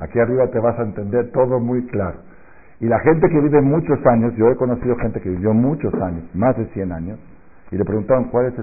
[0.00, 2.18] Aquí arriba te vas a entender todo muy claro.
[2.80, 6.24] Y la gente que vive muchos años, yo he conocido gente que vivió muchos años,
[6.34, 7.18] más de 100 años,
[7.72, 8.54] y le preguntaron cuál es,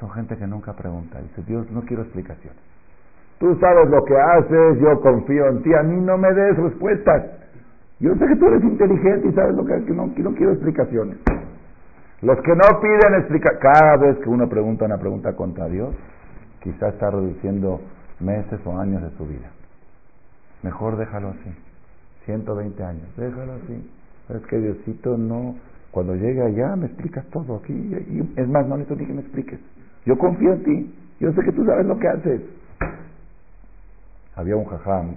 [0.00, 1.20] son gente que nunca pregunta.
[1.20, 2.58] Dice, Dios, no quiero explicaciones.
[3.38, 7.24] Tú sabes lo que haces, yo confío en ti, a mí no me des respuestas.
[8.00, 11.18] Yo sé que tú eres inteligente y sabes lo que, que no, no quiero explicaciones.
[12.22, 15.92] Los que no piden explicaciones, cada vez que uno pregunta una pregunta contra Dios,
[16.62, 17.80] quizá está reduciendo
[18.20, 19.50] meses o años de su vida.
[20.62, 21.52] Mejor déjalo así.
[22.26, 23.90] 120 años, déjalo así.
[24.28, 25.56] Es que Diosito no,
[25.90, 27.72] cuando llegue allá me explicas todo aquí.
[27.72, 29.58] Y, es más, no necesito ni que me expliques.
[30.06, 30.94] Yo confío en ti.
[31.18, 32.40] Yo sé que tú sabes lo que haces.
[34.36, 35.16] Había un jajam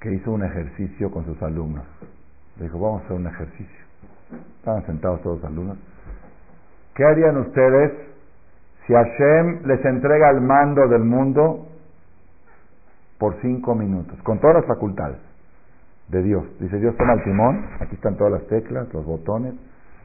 [0.00, 1.84] que hizo un ejercicio con sus alumnos.
[2.58, 3.89] Le dijo, vamos a hacer un ejercicio.
[4.58, 5.78] Estaban sentados todos los alumnos.
[6.94, 7.92] ¿Qué harían ustedes
[8.86, 11.68] si Hashem les entrega el mando del mundo
[13.18, 15.18] por cinco minutos, con todas las facultades
[16.08, 16.44] de Dios.
[16.58, 19.54] Dice Dios toma el timón, aquí están todas las teclas, los botones,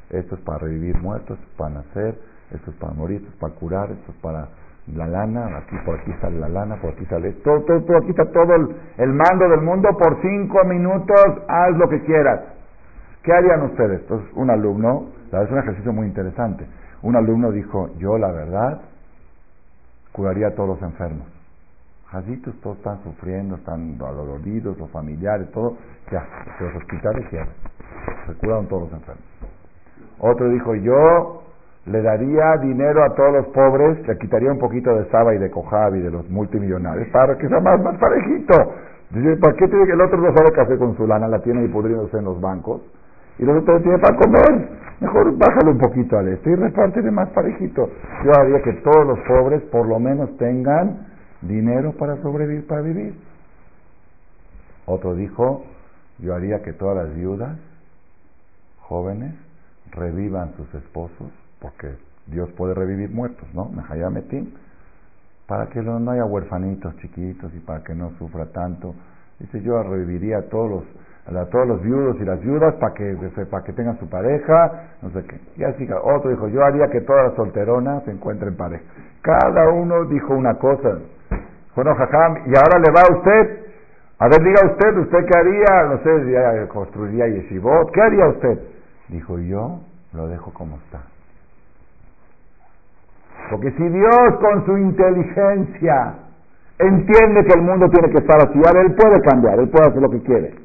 [0.10, 2.20] esto es para revivir muertos, esto es para nacer,
[2.52, 4.50] esto es para morir, esto es para curar, esto es para
[4.94, 8.10] la lana, aquí por aquí sale la lana, por aquí sale todo, todo, todo aquí
[8.10, 12.55] está todo el, el mando del mundo por cinco minutos, haz lo que quieras.
[13.26, 14.02] ¿Qué harían ustedes?
[14.02, 16.64] Entonces, un alumno, es un ejercicio muy interesante.
[17.02, 18.82] Un alumno dijo, yo la verdad
[20.12, 21.28] curaría a todos los enfermos.
[22.12, 25.76] Jacitos todos están sufriendo, están doloridos, los familiares, todo.
[26.12, 26.24] Ya,
[26.60, 27.48] los hospitales ya
[28.28, 29.24] se curaron todos los enfermos.
[30.20, 31.42] Otro dijo, yo
[31.88, 35.50] le daría dinero a todos los pobres, le quitaría un poquito de Saba y de
[35.50, 38.54] Cojabi, de los multimillonarios, para que sea más, más parejito.
[39.10, 41.28] Dice, ¿para qué tiene que el otro no sabe café con su lana?
[41.28, 42.82] La tiene ahí pudriéndose en los bancos.
[43.40, 44.70] Y los otros tienen para comer.
[45.00, 47.90] Mejor bájale un poquito al este y repártele más parejito.
[48.24, 51.08] Yo haría que todos los pobres por lo menos tengan
[51.42, 53.14] dinero para sobrevivir, para vivir.
[54.86, 55.66] Otro dijo,
[56.20, 57.58] yo haría que todas las viudas
[58.82, 59.34] jóvenes
[59.92, 61.96] revivan sus esposos, porque
[62.28, 63.70] Dios puede revivir muertos, ¿no?
[63.70, 64.52] Mehayametim,
[65.48, 68.96] para que no haya huerfanitos chiquitos y para que no sufra tanto.
[69.40, 70.84] Dice, yo reviviría a todos los
[71.28, 73.18] a todos los viudos y las viudas para que,
[73.50, 75.40] para que tengan su pareja, no sé qué.
[75.58, 78.84] Y así otro dijo, yo haría que todas las solteronas se encuentren pareja.
[79.22, 81.00] Cada uno dijo una cosa.
[81.76, 83.66] Bueno, jajam, y ahora le va a usted.
[84.20, 85.84] A ver, diga usted, ¿usted qué haría?
[85.90, 87.92] No sé, construiría yeshivot.
[87.92, 88.60] ¿Qué haría usted?
[89.10, 89.80] Dijo, yo
[90.14, 91.02] lo dejo como está.
[93.50, 96.14] Porque si Dios con su inteligencia
[96.80, 100.02] entiende que el mundo tiene que estar así, ahora Él puede cambiar, Él puede hacer
[100.02, 100.65] lo que quiere.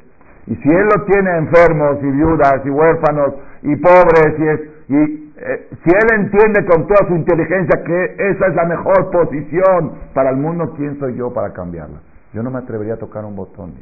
[0.51, 5.68] Y si Él lo tiene enfermos y viudas y huérfanos y pobres y, y eh,
[5.82, 10.36] si él entiende con toda su inteligencia que esa es la mejor posición para el
[10.36, 11.98] mundo, ¿quién soy yo para cambiarla?
[12.34, 13.72] Yo no me atrevería a tocar un botón,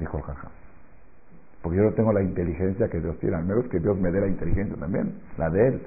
[0.00, 0.48] dijo el jaja.
[1.62, 4.20] Porque yo no tengo la inteligencia que Dios tiene, al menos que Dios me dé
[4.20, 5.82] la inteligencia también, la de él.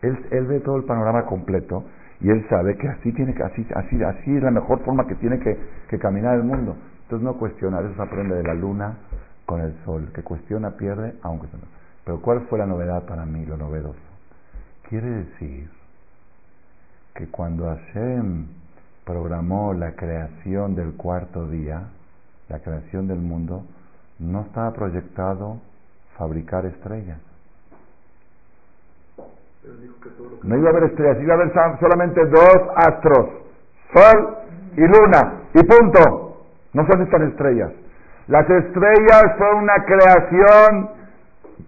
[0.00, 1.84] Él, ve todo el panorama completo
[2.20, 5.16] y él sabe que así tiene que, así, así, así es la mejor forma que
[5.16, 6.76] tiene que, caminar el mundo.
[7.02, 8.96] Entonces no cuestionar, eso aprende de la luna
[9.46, 10.10] con el sol.
[10.14, 11.62] Que cuestiona pierde, aunque no.
[12.04, 13.98] Pero ¿cuál fue la novedad para mí, lo novedoso?
[14.88, 15.70] Quiere decir
[17.14, 18.46] que cuando Hashem
[19.04, 21.84] programó la creación del cuarto día,
[22.48, 23.64] la creación del mundo,
[24.18, 25.58] no estaba proyectado
[26.16, 27.18] fabricar estrellas.
[30.42, 33.28] No iba a haber estrellas, iba a haber solamente dos astros,
[33.92, 34.36] Sol
[34.76, 36.44] y Luna, y punto.
[36.72, 37.72] No son estas estrellas.
[38.28, 40.90] Las estrellas fue una creación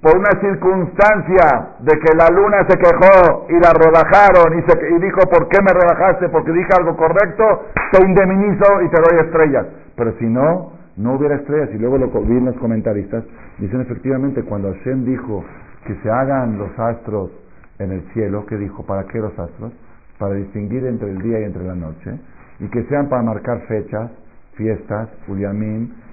[0.03, 4.99] por una circunstancia de que la luna se quejó y la relajaron y, se, y
[5.01, 6.29] dijo, ¿por qué me relajaste?
[6.29, 9.67] Porque dije algo correcto, te indemnizo y te doy estrellas.
[9.97, 11.71] Pero si no, no hubiera estrellas.
[11.73, 13.25] Y luego lo vi en los comentaristas,
[13.59, 15.45] dicen efectivamente, cuando Hashem dijo
[15.87, 17.31] que se hagan los astros
[17.79, 18.85] en el cielo, ¿qué dijo?
[18.85, 19.73] ¿Para qué los astros?
[20.19, 22.19] Para distinguir entre el día y entre la noche,
[22.59, 24.11] y que sean para marcar fechas,
[24.55, 25.09] fiestas,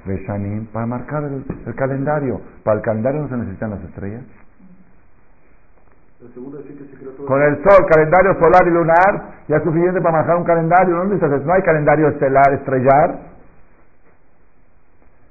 [0.05, 2.39] Beshanim, para marcar el, calendario.
[2.63, 4.23] Para el calendario no se necesitan las estrellas.
[7.27, 10.95] Con el sol, calendario solar y lunar, ya es suficiente para marcar un calendario.
[10.95, 13.19] ¿Dónde No hay calendario estelar, estrellar.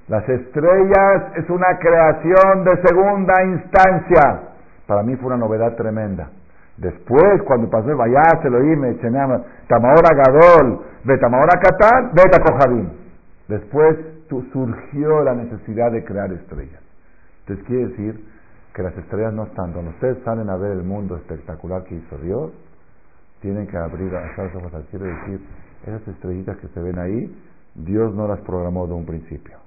[0.08, 4.40] Las estrellas es una creación de segunda instancia.
[4.86, 6.28] Para mí fue una novedad tremenda.
[6.76, 8.94] Después, cuando pasó el Vayá, se lo me
[9.68, 12.88] Tamahora Gadol, Betamahora Katán, Beta Kohabim.
[13.48, 16.80] Después surgió la necesidad de crear estrellas.
[17.40, 18.24] Entonces quiere decir
[18.74, 19.72] que las estrellas no están.
[19.72, 22.52] Cuando ustedes salen a ver el mundo espectacular que hizo Dios,
[23.40, 25.40] tienen que abrir los ojos al cielo decir,
[25.82, 27.30] esas estrellitas que se ven ahí
[27.74, 29.58] Dios no las programó de un principio.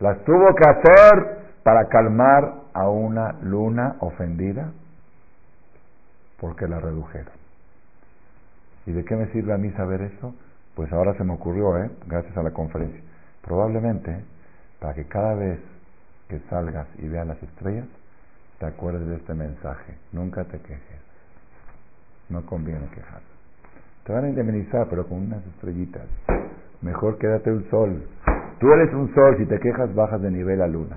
[0.00, 4.72] Las tuvo que hacer para calmar a una luna ofendida
[6.40, 7.32] porque la redujeron.
[8.86, 10.34] ¿Y de qué me sirve a mí saber eso?
[10.74, 11.90] Pues ahora se me ocurrió, ¿eh?
[12.06, 13.00] gracias a la conferencia.
[13.42, 14.24] Probablemente
[14.80, 15.60] para que cada vez
[16.28, 17.86] que salgas y veas las estrellas,
[18.58, 19.94] te acuerdes de este mensaje.
[20.12, 21.00] Nunca te quejes.
[22.28, 23.20] No conviene quejar.
[24.04, 26.06] Te van a indemnizar, pero con unas estrellitas.
[26.80, 28.02] Mejor quédate un sol.
[28.58, 30.96] Tú eres un sol, si te quejas bajas de nivel a luna.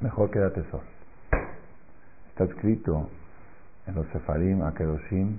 [0.00, 0.82] Mejor quédate sol.
[2.30, 3.08] Está escrito
[3.86, 5.38] en los Sefarim, Akedoshim,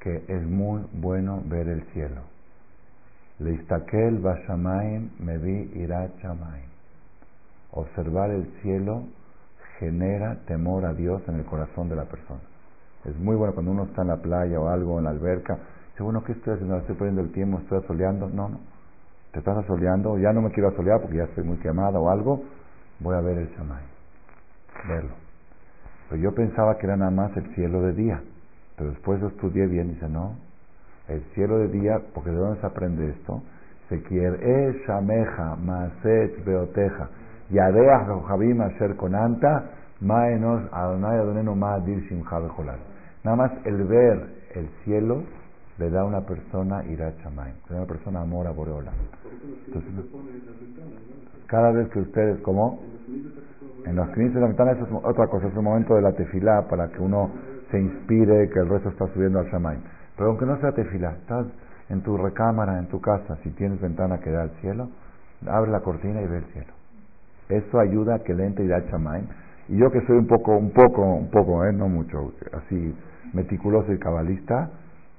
[0.00, 2.22] que es muy bueno ver el cielo.
[3.40, 6.10] Bashamaim Mevi Irat
[7.70, 9.04] Observar el cielo
[9.78, 12.40] genera temor a Dios en el corazón de la persona.
[13.04, 15.56] Es muy bueno cuando uno está en la playa o algo, en la alberca.
[15.92, 16.78] Dice, bueno, ¿qué estoy haciendo?
[16.78, 17.58] ¿Estoy poniendo el tiempo?
[17.58, 18.28] ¿Estoy asoleando?
[18.28, 18.60] No, no.
[19.32, 22.42] Te estás asoleando, ya no me quiero asolear porque ya estoy muy quemada o algo.
[22.98, 23.84] Voy a ver el Shamay.
[24.88, 25.14] Verlo.
[26.08, 28.22] Pero yo pensaba que era nada más el cielo de día.
[28.76, 30.34] Pero después lo estudié bien y dice, no,
[31.08, 33.42] el cielo de día, porque de dónde se aprende esto,
[33.88, 37.08] se quiere, shameja, maset beoteja,
[37.50, 42.02] yadeach jabim asher conanta, maenos adonai adoneno ma dir
[43.24, 45.22] Nada más el ver el cielo
[45.78, 48.92] le da a una persona ira chamay, le da a una persona amor a Boreola.
[49.66, 49.90] Entonces,
[51.46, 52.80] cada vez que ustedes, ¿cómo?
[53.86, 56.12] En los quince de la ventana, eso es otra cosa, es un momento de la
[56.12, 57.30] tefilá para que uno
[57.70, 59.78] se inspire que el resto está subiendo al Shamay.
[60.18, 61.46] Pero aunque no sea tefila, estás
[61.88, 64.88] en tu recámara, en tu casa, si tienes ventana que da al cielo,
[65.46, 66.72] abre la cortina y ve el cielo.
[67.48, 69.22] Eso ayuda a que y da chamay.
[69.68, 71.72] Y yo que soy un poco, un poco, un poco, ¿eh?
[71.72, 72.94] no mucho, así
[73.32, 74.70] meticuloso y cabalista,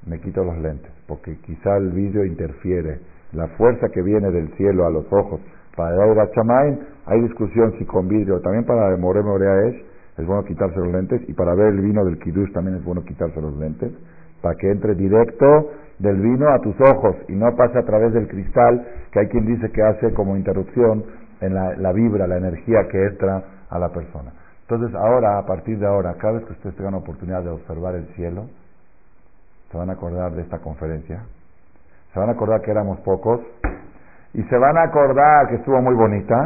[0.06, 3.00] me quito los lentes, porque quizá el vidrio interfiere.
[3.32, 5.40] La fuerza que viene del cielo a los ojos
[5.76, 9.76] para dar a chamay, hay discusión si con vidrio, también para More Morea es,
[10.18, 13.04] es bueno quitarse los lentes, y para ver el vino del Kiddush también es bueno
[13.06, 13.94] quitarse los lentes
[14.42, 18.28] para que entre directo del vino a tus ojos y no pase a través del
[18.28, 21.04] cristal, que hay quien dice que hace como interrupción
[21.42, 24.32] en la, vibra, la energía que entra a la persona.
[24.62, 28.06] Entonces ahora, a partir de ahora, cada vez que ustedes tengan oportunidad de observar el
[28.16, 28.46] cielo,
[29.72, 31.24] se van a acordar de esta conferencia,
[32.14, 33.42] se van a acordar que éramos pocos,
[34.34, 36.40] y se van a acordar que estuvo muy bonita,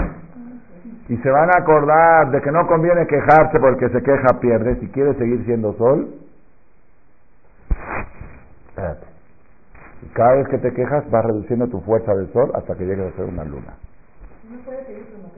[1.10, 4.88] y se van a acordar de que no conviene quejarse porque se queja pierde, si
[4.90, 6.23] quiere seguir siendo sol,
[8.74, 9.06] Espérate.
[10.02, 13.14] Y cada vez que te quejas vas reduciendo tu fuerza del sol hasta que llegues
[13.14, 13.76] a ser una luna.
[14.50, 15.32] No puedes pedir como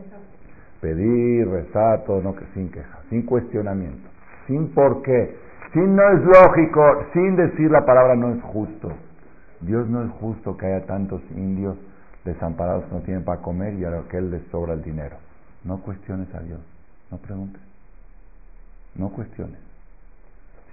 [0.80, 4.08] Pedir, rezar, todo, no, sin queja, sin cuestionamiento,
[4.48, 5.36] sin por qué,
[5.74, 8.92] sin no es lógico, sin decir la palabra no es justo.
[9.62, 11.78] Dios no es justo que haya tantos indios
[12.24, 15.18] desamparados que no tienen para comer y a aquel les sobra el dinero.
[15.64, 16.60] No cuestiones a Dios,
[17.12, 17.62] no preguntes,
[18.96, 19.60] no cuestiones.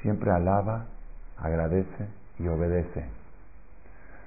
[0.02, 0.86] Siempre alaba,
[1.38, 3.04] agradece y obedece.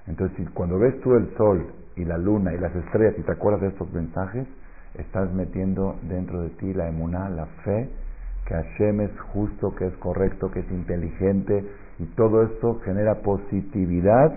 [0.08, 3.62] Entonces, cuando ves tú el sol y la luna y las estrellas y te acuerdas
[3.62, 4.48] de estos mensajes,
[4.96, 7.90] estás metiendo dentro de ti la emuná, la fe,
[8.46, 11.66] que Hashem es justo, que es correcto, que es inteligente,
[12.00, 14.34] y todo esto genera positividad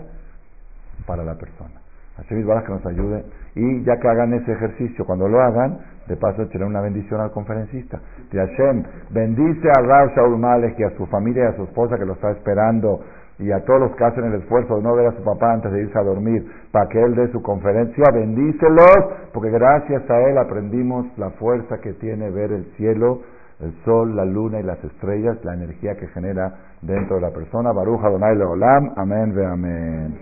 [1.06, 1.82] para la persona.
[2.16, 6.16] Hashem es que nos ayude, y ya que hagan ese ejercicio, cuando lo hagan, de
[6.16, 8.00] paso echaré una bendición al conferencista.
[8.32, 11.98] De Hashem, bendice a Rav Shaul Malek y a su familia y a su esposa
[11.98, 13.04] que lo está esperando
[13.38, 15.70] y a todos los que hacen el esfuerzo de no ver a su papá antes
[15.70, 18.98] de irse a dormir para que él dé su conferencia, bendícelos,
[19.32, 23.20] porque gracias a él aprendimos la fuerza que tiene ver el cielo,
[23.60, 27.72] el sol, la luna y las estrellas, la energía que genera dentro de la persona.
[27.72, 30.14] Baruja Donai Leolam, amén ve amén.